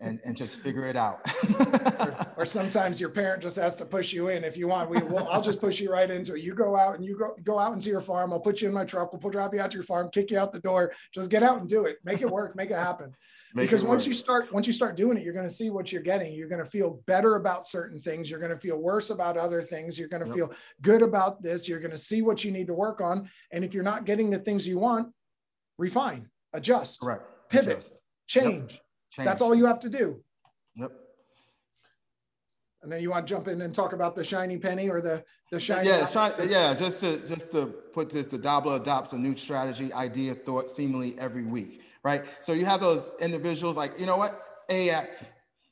[0.00, 1.20] and, and just figure it out.
[2.00, 4.42] or, or, sometimes your parent just has to push you in.
[4.42, 5.28] If you want, we will.
[5.28, 6.42] I'll just push you right into it.
[6.42, 8.32] You go out and you go go out into your farm.
[8.32, 9.12] I'll put you in my truck.
[9.12, 10.92] We'll drop you out to your farm, kick you out the door.
[11.12, 11.98] Just get out and do it.
[12.04, 12.56] Make it work.
[12.56, 13.14] Make it happen.
[13.54, 15.90] Make because once you start once you start doing it, you're going to see what
[15.90, 16.34] you're getting.
[16.34, 18.30] You're going to feel better about certain things.
[18.30, 19.98] You're going to feel worse about other things.
[19.98, 20.36] You're going to yep.
[20.36, 21.68] feel good about this.
[21.68, 23.30] You're going to see what you need to work on.
[23.50, 25.12] And if you're not getting the things you want,
[25.78, 27.24] refine, adjust, Correct.
[27.48, 28.02] pivot, adjust.
[28.26, 28.72] Change.
[28.72, 28.80] Yep.
[29.10, 29.26] change.
[29.26, 30.22] That's all you have to do.
[30.76, 30.92] Yep.
[32.82, 35.24] And then you want to jump in and talk about the shiny penny or the
[35.50, 35.88] the shiny.
[35.88, 36.06] Yeah,
[36.44, 36.74] yeah.
[36.74, 41.18] Just to just to put this, the Dabbler adopts a new strategy, idea, thought, seemingly
[41.18, 42.22] every week, right?
[42.42, 44.32] So you have those individuals like, you know what?
[44.68, 45.02] Hey, uh,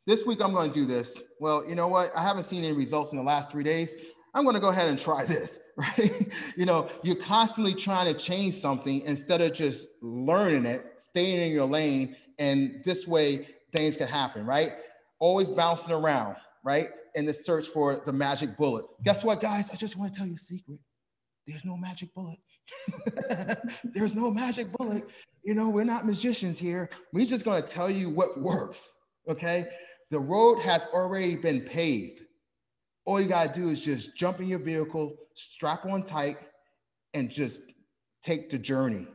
[0.06, 1.22] this week I'm going to do this.
[1.40, 2.10] Well, you know what?
[2.16, 3.96] I haven't seen any results in the last three days.
[4.34, 6.12] I'm going to go ahead and try this, right?
[6.56, 11.52] you know, you're constantly trying to change something instead of just learning it, staying in
[11.52, 14.72] your lane, and this way things can happen, right?
[15.18, 16.88] Always bouncing around right?
[17.14, 18.84] In the search for the magic bullet.
[19.02, 19.70] Guess what, guys?
[19.70, 20.80] I just want to tell you a secret.
[21.46, 22.38] There's no magic bullet.
[23.84, 25.04] There's no magic bullet.
[25.44, 26.90] You know, we're not magicians here.
[27.12, 28.94] We're just going to tell you what works.
[29.28, 29.66] Okay.
[30.10, 32.20] The road has already been paved.
[33.04, 36.38] All you got to do is just jump in your vehicle, strap on tight,
[37.14, 37.60] and just
[38.22, 39.06] take the journey.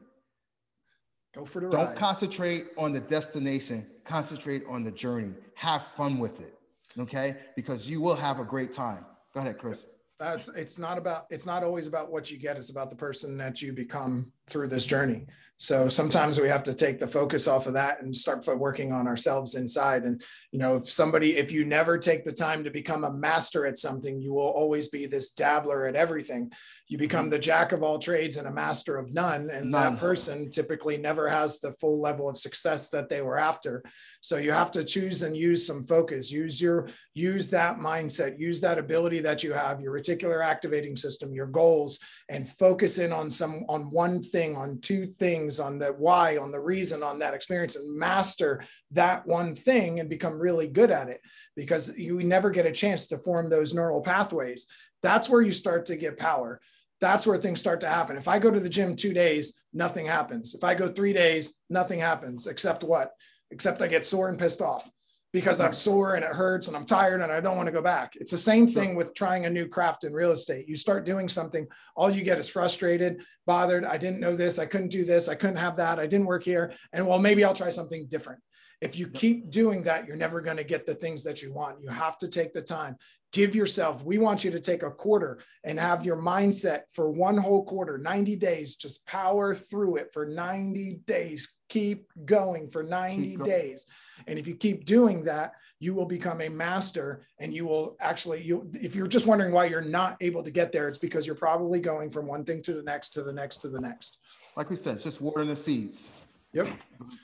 [1.35, 1.95] Go for the Don't ride.
[1.95, 5.33] concentrate on the destination, concentrate on the journey.
[5.55, 6.55] Have fun with it
[6.99, 7.37] okay?
[7.55, 9.05] Because you will have a great time.
[9.33, 9.85] Go ahead, Chris.
[10.21, 13.37] That's it's not about it's not always about what you get, it's about the person
[13.37, 15.25] that you become through this journey.
[15.61, 19.07] So sometimes we have to take the focus off of that and start working on
[19.07, 20.05] ourselves inside.
[20.05, 20.19] And,
[20.51, 23.77] you know, if somebody, if you never take the time to become a master at
[23.77, 26.51] something, you will always be this dabbler at everything.
[26.87, 27.33] You become mm-hmm.
[27.33, 29.51] the jack of all trades and a master of none.
[29.51, 29.93] And none.
[29.93, 33.83] that person typically never has the full level of success that they were after.
[34.21, 38.61] So you have to choose and use some focus, use your, use that mindset, use
[38.61, 41.99] that ability that you have, your reticular activating system, your goals,
[42.29, 46.51] and focus in on some, on one thing, on two things on the why, on
[46.51, 51.09] the reason, on that experience, and master that one thing and become really good at
[51.09, 51.21] it
[51.55, 54.67] because you never get a chance to form those neural pathways.
[55.03, 56.59] That's where you start to get power.
[56.99, 58.17] That's where things start to happen.
[58.17, 60.53] If I go to the gym two days, nothing happens.
[60.53, 63.11] If I go three days, nothing happens except what?
[63.49, 64.89] Except I get sore and pissed off
[65.33, 67.81] because I'm sore and it hurts and I'm tired and I don't want to go
[67.81, 68.13] back.
[68.15, 70.67] It's the same thing with trying a new craft in real estate.
[70.67, 73.85] You start doing something, all you get is frustrated, bothered.
[73.85, 74.59] I didn't know this.
[74.59, 75.29] I couldn't do this.
[75.29, 75.99] I couldn't have that.
[75.99, 76.73] I didn't work here.
[76.91, 78.41] And well, maybe I'll try something different.
[78.81, 81.81] If you keep doing that, you're never going to get the things that you want.
[81.81, 82.97] You have to take the time.
[83.31, 87.37] Give yourself, we want you to take a quarter and have your mindset for one
[87.37, 88.75] whole quarter, 90 days.
[88.75, 91.53] Just power through it for 90 days.
[91.69, 93.49] Keep going for 90 going.
[93.49, 93.85] days
[94.27, 98.41] and if you keep doing that, you will become a master and you will actually
[98.43, 101.35] you if you're just wondering why you're not able to get there, it's because you're
[101.35, 104.17] probably going from one thing to the next to the next to the next.
[104.55, 106.09] Like we said, it's just watering the seeds.
[106.53, 106.67] Yep.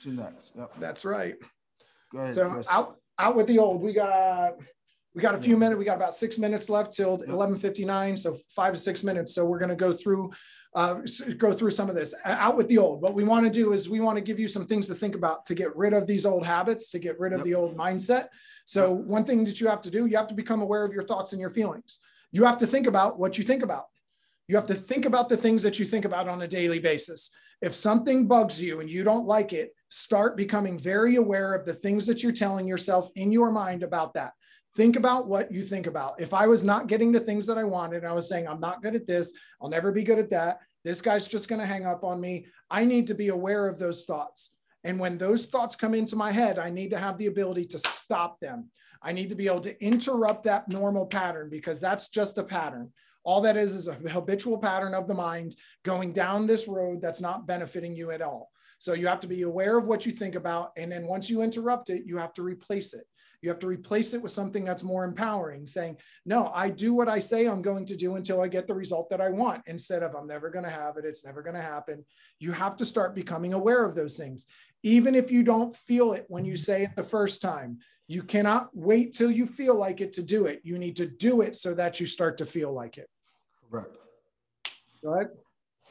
[0.02, 0.56] To next.
[0.56, 0.72] Yep.
[0.80, 1.36] That's right.
[2.12, 2.68] Go ahead, so Chris.
[2.70, 3.82] out out with the old.
[3.82, 4.54] We got
[5.14, 5.78] we got a few minutes.
[5.78, 9.34] We got about six minutes left till 11:59, so five to six minutes.
[9.34, 10.32] So we're going to go through
[10.74, 11.00] uh,
[11.38, 12.14] go through some of this.
[12.24, 13.00] Out with the old.
[13.00, 15.14] What we want to do is we want to give you some things to think
[15.14, 17.46] about to get rid of these old habits, to get rid of yep.
[17.46, 18.28] the old mindset.
[18.64, 19.06] So yep.
[19.06, 21.32] one thing that you have to do, you have to become aware of your thoughts
[21.32, 22.00] and your feelings.
[22.30, 23.86] You have to think about what you think about.
[24.46, 27.30] You have to think about the things that you think about on a daily basis.
[27.60, 31.74] If something bugs you and you don't like it, start becoming very aware of the
[31.74, 34.32] things that you're telling yourself in your mind about that.
[34.76, 36.20] Think about what you think about.
[36.20, 38.82] If I was not getting the things that I wanted, I was saying, I'm not
[38.82, 40.60] good at this, I'll never be good at that.
[40.84, 42.46] This guy's just going to hang up on me.
[42.70, 44.52] I need to be aware of those thoughts.
[44.84, 47.78] And when those thoughts come into my head, I need to have the ability to
[47.78, 48.70] stop them.
[49.02, 52.92] I need to be able to interrupt that normal pattern because that's just a pattern.
[53.24, 55.54] All that is is a habitual pattern of the mind
[55.84, 58.50] going down this road that's not benefiting you at all.
[58.78, 60.70] So you have to be aware of what you think about.
[60.76, 63.04] And then once you interrupt it, you have to replace it.
[63.40, 67.08] You have to replace it with something that's more empowering, saying, No, I do what
[67.08, 70.02] I say I'm going to do until I get the result that I want, instead
[70.02, 71.04] of I'm never going to have it.
[71.04, 72.04] It's never going to happen.
[72.38, 74.46] You have to start becoming aware of those things.
[74.82, 78.70] Even if you don't feel it when you say it the first time, you cannot
[78.74, 80.60] wait till you feel like it to do it.
[80.64, 83.08] You need to do it so that you start to feel like it.
[83.70, 83.96] Correct.
[85.02, 85.28] Go ahead.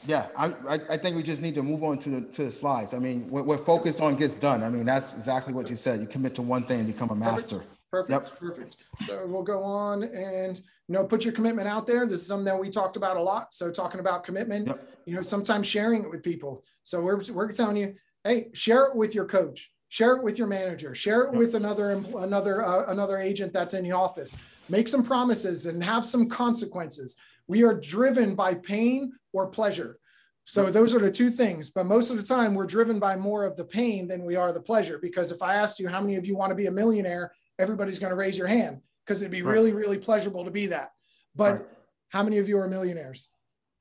[0.05, 2.93] Yeah, I, I think we just need to move on to the, to the slides.
[2.93, 4.63] I mean, we're, we're focused on gets done.
[4.63, 5.99] I mean, that's exactly what you said.
[5.99, 7.63] You commit to one thing and become a master.
[7.91, 8.11] Perfect.
[8.11, 8.39] Yep.
[8.39, 8.75] Perfect.
[9.05, 12.05] So we'll go on and you know put your commitment out there.
[12.05, 13.53] This is something that we talked about a lot.
[13.53, 14.89] So talking about commitment, yep.
[15.05, 16.63] you know, sometimes sharing it with people.
[16.83, 17.95] So we're we're telling you,
[18.25, 21.39] hey, share it with your coach, share it with your manager, share it yep.
[21.39, 24.35] with another another uh, another agent that's in the office.
[24.69, 27.15] Make some promises and have some consequences.
[27.47, 29.99] We are driven by pain or pleasure.
[30.43, 31.69] So those are the two things.
[31.69, 34.53] But most of the time, we're driven by more of the pain than we are
[34.53, 34.97] the pleasure.
[34.97, 37.99] Because if I asked you how many of you want to be a millionaire, everybody's
[37.99, 39.51] going to raise your hand because it'd be right.
[39.51, 40.91] really, really pleasurable to be that.
[41.35, 41.65] But right.
[42.09, 43.29] how many of you are millionaires?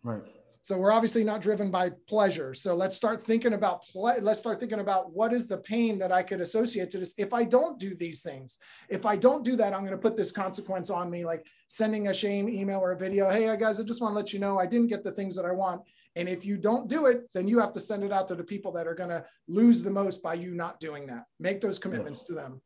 [0.02, 0.22] Right.
[0.66, 2.52] So we're obviously not driven by pleasure.
[2.52, 4.16] So let's start thinking about play.
[4.20, 7.32] Let's start thinking about what is the pain that I could associate to this if
[7.32, 8.58] I don't do these things.
[8.88, 12.08] If I don't do that, I'm going to put this consequence on me, like sending
[12.08, 13.30] a shame email or a video.
[13.30, 15.44] Hey, guys, I just want to let you know I didn't get the things that
[15.44, 15.82] I want.
[16.16, 18.42] And if you don't do it, then you have to send it out to the
[18.42, 21.26] people that are going to lose the most by you not doing that.
[21.38, 22.34] Make those commitments yeah.
[22.34, 22.60] to them.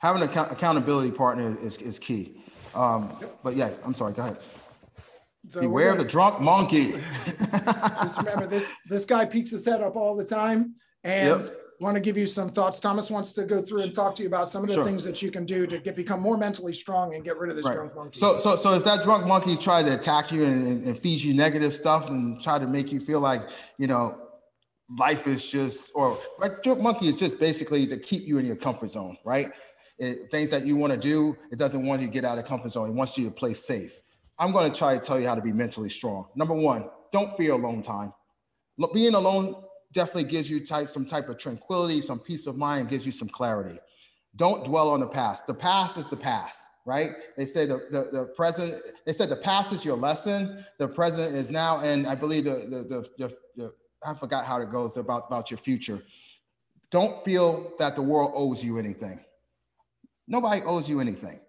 [0.00, 2.42] Having an account- accountability partner is, is key.
[2.74, 3.38] Um, yep.
[3.42, 4.12] But yeah, I'm sorry.
[4.12, 4.36] Go ahead.
[5.48, 6.92] So Beware of the drunk monkey.
[8.02, 10.74] just remember this this guy peeks his head up all the time
[11.04, 11.52] and yep.
[11.80, 12.80] want to give you some thoughts.
[12.80, 14.84] Thomas wants to go through and talk to you about some of the sure.
[14.84, 17.56] things that you can do to get become more mentally strong and get rid of
[17.56, 17.76] this right.
[17.76, 18.18] drunk monkey.
[18.18, 21.22] So so so is that drunk monkey try to attack you and, and, and feed
[21.22, 24.18] you negative stuff and try to make you feel like you know
[24.98, 28.56] life is just or like drunk monkey is just basically to keep you in your
[28.56, 29.50] comfort zone, right?
[29.98, 32.44] It, things that you want to do, it doesn't want you to get out of
[32.44, 32.90] comfort zone.
[32.90, 33.98] It wants you to play safe.
[34.38, 36.28] I'm going to try to tell you how to be mentally strong.
[36.36, 38.12] Number one, don't fear alone time.
[38.94, 43.04] Being alone definitely gives you type, some type of tranquility, some peace of mind, gives
[43.04, 43.78] you some clarity.
[44.36, 45.46] Don't dwell on the past.
[45.46, 47.10] The past is the past, right?
[47.36, 50.64] They say the, the, the present, they said the past is your lesson.
[50.78, 53.74] The present is now, and I believe the, the, the, the
[54.06, 56.02] I forgot how it goes about, about your future.
[56.90, 59.24] Don't feel that the world owes you anything.
[60.28, 61.40] Nobody owes you anything.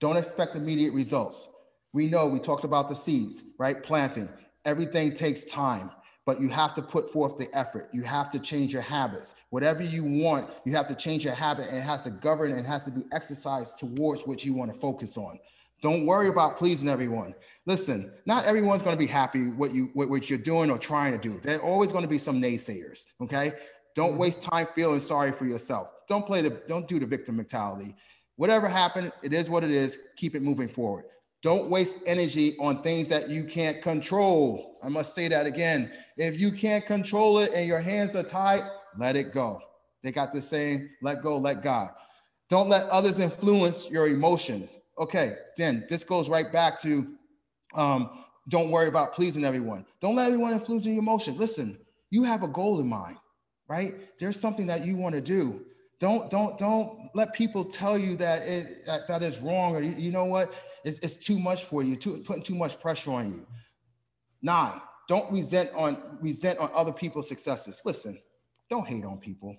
[0.00, 1.48] Don't expect immediate results.
[1.92, 3.82] We know we talked about the seeds, right?
[3.82, 4.28] Planting.
[4.64, 5.90] Everything takes time,
[6.26, 7.88] but you have to put forth the effort.
[7.92, 9.34] You have to change your habits.
[9.50, 12.66] Whatever you want, you have to change your habit and it has to govern and
[12.66, 15.38] has to be exercised towards what you want to focus on.
[15.80, 17.34] Don't worry about pleasing everyone.
[17.64, 21.12] Listen, not everyone's going to be happy what you what, what you're doing or trying
[21.12, 21.40] to do.
[21.40, 23.04] There's always going to be some naysayers.
[23.20, 23.52] Okay.
[23.94, 24.20] Don't mm-hmm.
[24.20, 25.88] waste time feeling sorry for yourself.
[26.08, 27.94] Don't play the don't do the victim mentality.
[28.36, 29.98] Whatever happened, it is what it is.
[30.16, 31.04] Keep it moving forward.
[31.42, 34.78] Don't waste energy on things that you can't control.
[34.82, 35.92] I must say that again.
[36.16, 38.64] If you can't control it and your hands are tied,
[38.98, 39.60] let it go.
[40.02, 41.90] They got this saying, let go, let God.
[42.48, 44.78] Don't let others influence your emotions.
[44.98, 47.06] Okay, then this goes right back to
[47.74, 49.84] um, don't worry about pleasing everyone.
[50.00, 51.38] Don't let everyone influence your emotions.
[51.38, 51.78] Listen,
[52.10, 53.16] you have a goal in mind,
[53.68, 53.94] right?
[54.18, 55.66] There's something that you want to do.
[56.00, 59.94] Don't don't don't let people tell you that it that, that is wrong or you,
[59.98, 60.54] you know what
[60.84, 63.46] it's, it's too much for you, too, putting too much pressure on you.
[64.42, 67.82] Nine, don't resent on resent on other people's successes.
[67.84, 68.18] Listen,
[68.70, 69.56] don't hate on people.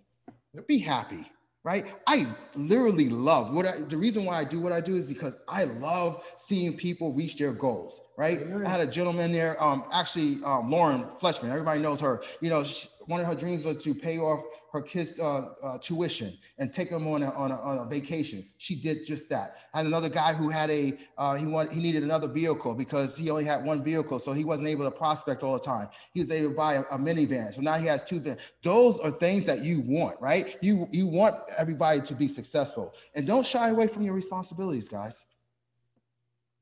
[0.68, 1.26] Be happy,
[1.64, 1.86] right?
[2.08, 5.36] I literally love what I, the reason why I do what I do is because
[5.48, 8.40] I love seeing people reach their goals, right?
[8.66, 12.22] I had a gentleman there, um, actually, um, Lauren Fletchman, everybody knows her.
[12.42, 15.78] You know, she, one of her dreams was to pay off her kids' uh, uh,
[15.80, 18.46] tuition and take them on a, on, a, on a vacation.
[18.58, 19.56] She did just that.
[19.74, 23.30] And another guy who had a uh, he wanted he needed another vehicle because he
[23.30, 25.90] only had one vehicle, so he wasn't able to prospect all the time.
[26.14, 28.40] He was able to buy a, a minivan, so now he has two vans.
[28.64, 30.58] Those are things that you want, right?
[30.62, 35.26] You you want everybody to be successful, and don't shy away from your responsibilities, guys.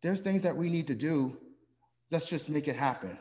[0.02, 1.38] There's things that we need to do.
[2.12, 3.18] Let's just make it happen,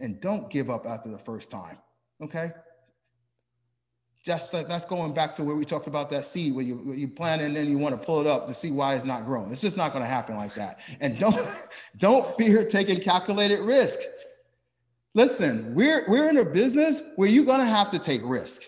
[0.00, 1.78] and don't give up after the first time.
[2.22, 2.52] Okay
[4.24, 7.42] just that's going back to where we talked about that seed where you you plant
[7.42, 9.52] and then you want to pull it up to see why it's not growing.
[9.52, 10.80] It's just not going to happen like that.
[11.00, 11.46] And don't
[11.98, 13.98] don't fear taking calculated risk.
[15.12, 18.62] Listen, we're we're in a business where you're going to have to take risk.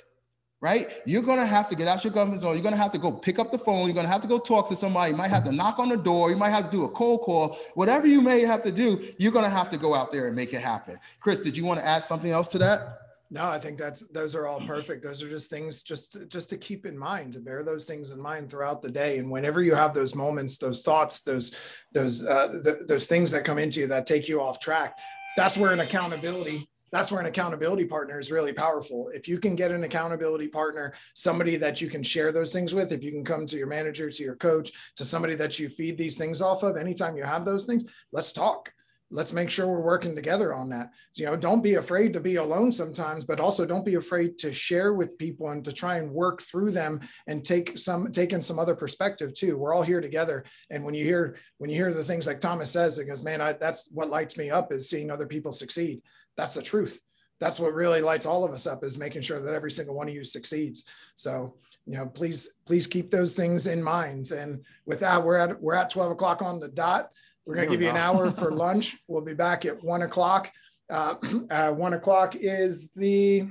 [0.60, 0.88] Right?
[1.04, 2.54] You're going to have to get out your comfort zone.
[2.54, 3.86] You're going to have to go pick up the phone.
[3.86, 5.12] You're going to have to go talk to somebody.
[5.12, 6.30] You might have to knock on the door.
[6.30, 7.58] You might have to do a cold call.
[7.74, 10.34] Whatever you may have to do, you're going to have to go out there and
[10.34, 10.96] make it happen.
[11.20, 13.05] Chris, did you want to add something else to that?
[13.30, 15.02] No, I think that's those are all perfect.
[15.02, 18.20] Those are just things just just to keep in mind, to bear those things in
[18.20, 19.18] mind throughout the day.
[19.18, 21.54] And whenever you have those moments, those thoughts, those
[21.92, 24.96] those uh, th- those things that come into you that take you off track,
[25.36, 29.10] that's where an accountability that's where an accountability partner is really powerful.
[29.12, 32.92] If you can get an accountability partner, somebody that you can share those things with,
[32.92, 35.98] if you can come to your manager, to your coach, to somebody that you feed
[35.98, 38.70] these things off of, anytime you have those things, let's talk
[39.10, 40.90] let's make sure we're working together on that.
[41.14, 44.52] You know don't be afraid to be alone sometimes but also don't be afraid to
[44.52, 48.42] share with people and to try and work through them and take some take in
[48.42, 49.56] some other perspective too.
[49.56, 50.44] We're all here together.
[50.70, 53.40] And when you hear when you hear the things like thomas says it goes man
[53.40, 56.02] I, that's what lights me up is seeing other people succeed.
[56.36, 57.00] That's the truth.
[57.38, 60.08] That's what really lights all of us up is making sure that every single one
[60.08, 60.84] of you succeeds.
[61.14, 64.32] So you know please please keep those things in mind.
[64.32, 67.10] And with that we're at we're at 12 o'clock on the dot
[67.46, 68.96] we're going to give you an hour for lunch.
[69.06, 70.50] We'll be back at one o'clock.
[70.90, 71.14] Uh,
[71.50, 73.48] uh, one o'clock is the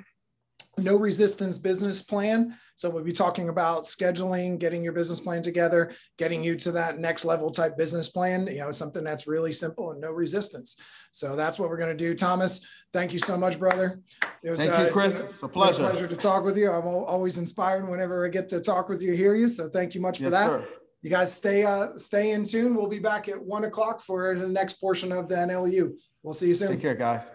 [0.77, 2.57] no resistance business plan.
[2.77, 6.99] So we'll be talking about scheduling, getting your business plan together, getting you to that
[6.99, 10.75] next level type business plan, you know, something that's really simple and no resistance.
[11.11, 12.13] So that's what we're going to do.
[12.13, 12.59] Thomas,
[12.91, 14.01] thank you so much, brother.
[14.43, 15.21] It was, thank you, Chris.
[15.21, 15.89] Uh, it's a pleasure.
[15.89, 16.69] pleasure to talk with you.
[16.69, 19.47] I'm always inspired whenever I get to talk with you, hear you.
[19.47, 20.47] So thank you much yes, for that.
[20.47, 20.67] Sir.
[21.05, 22.73] You guys stay uh, stay in tune.
[22.73, 25.91] We'll be back at one o'clock for the next portion of the NLU.
[26.23, 26.69] We'll see you soon.
[26.69, 27.29] Take care, guys.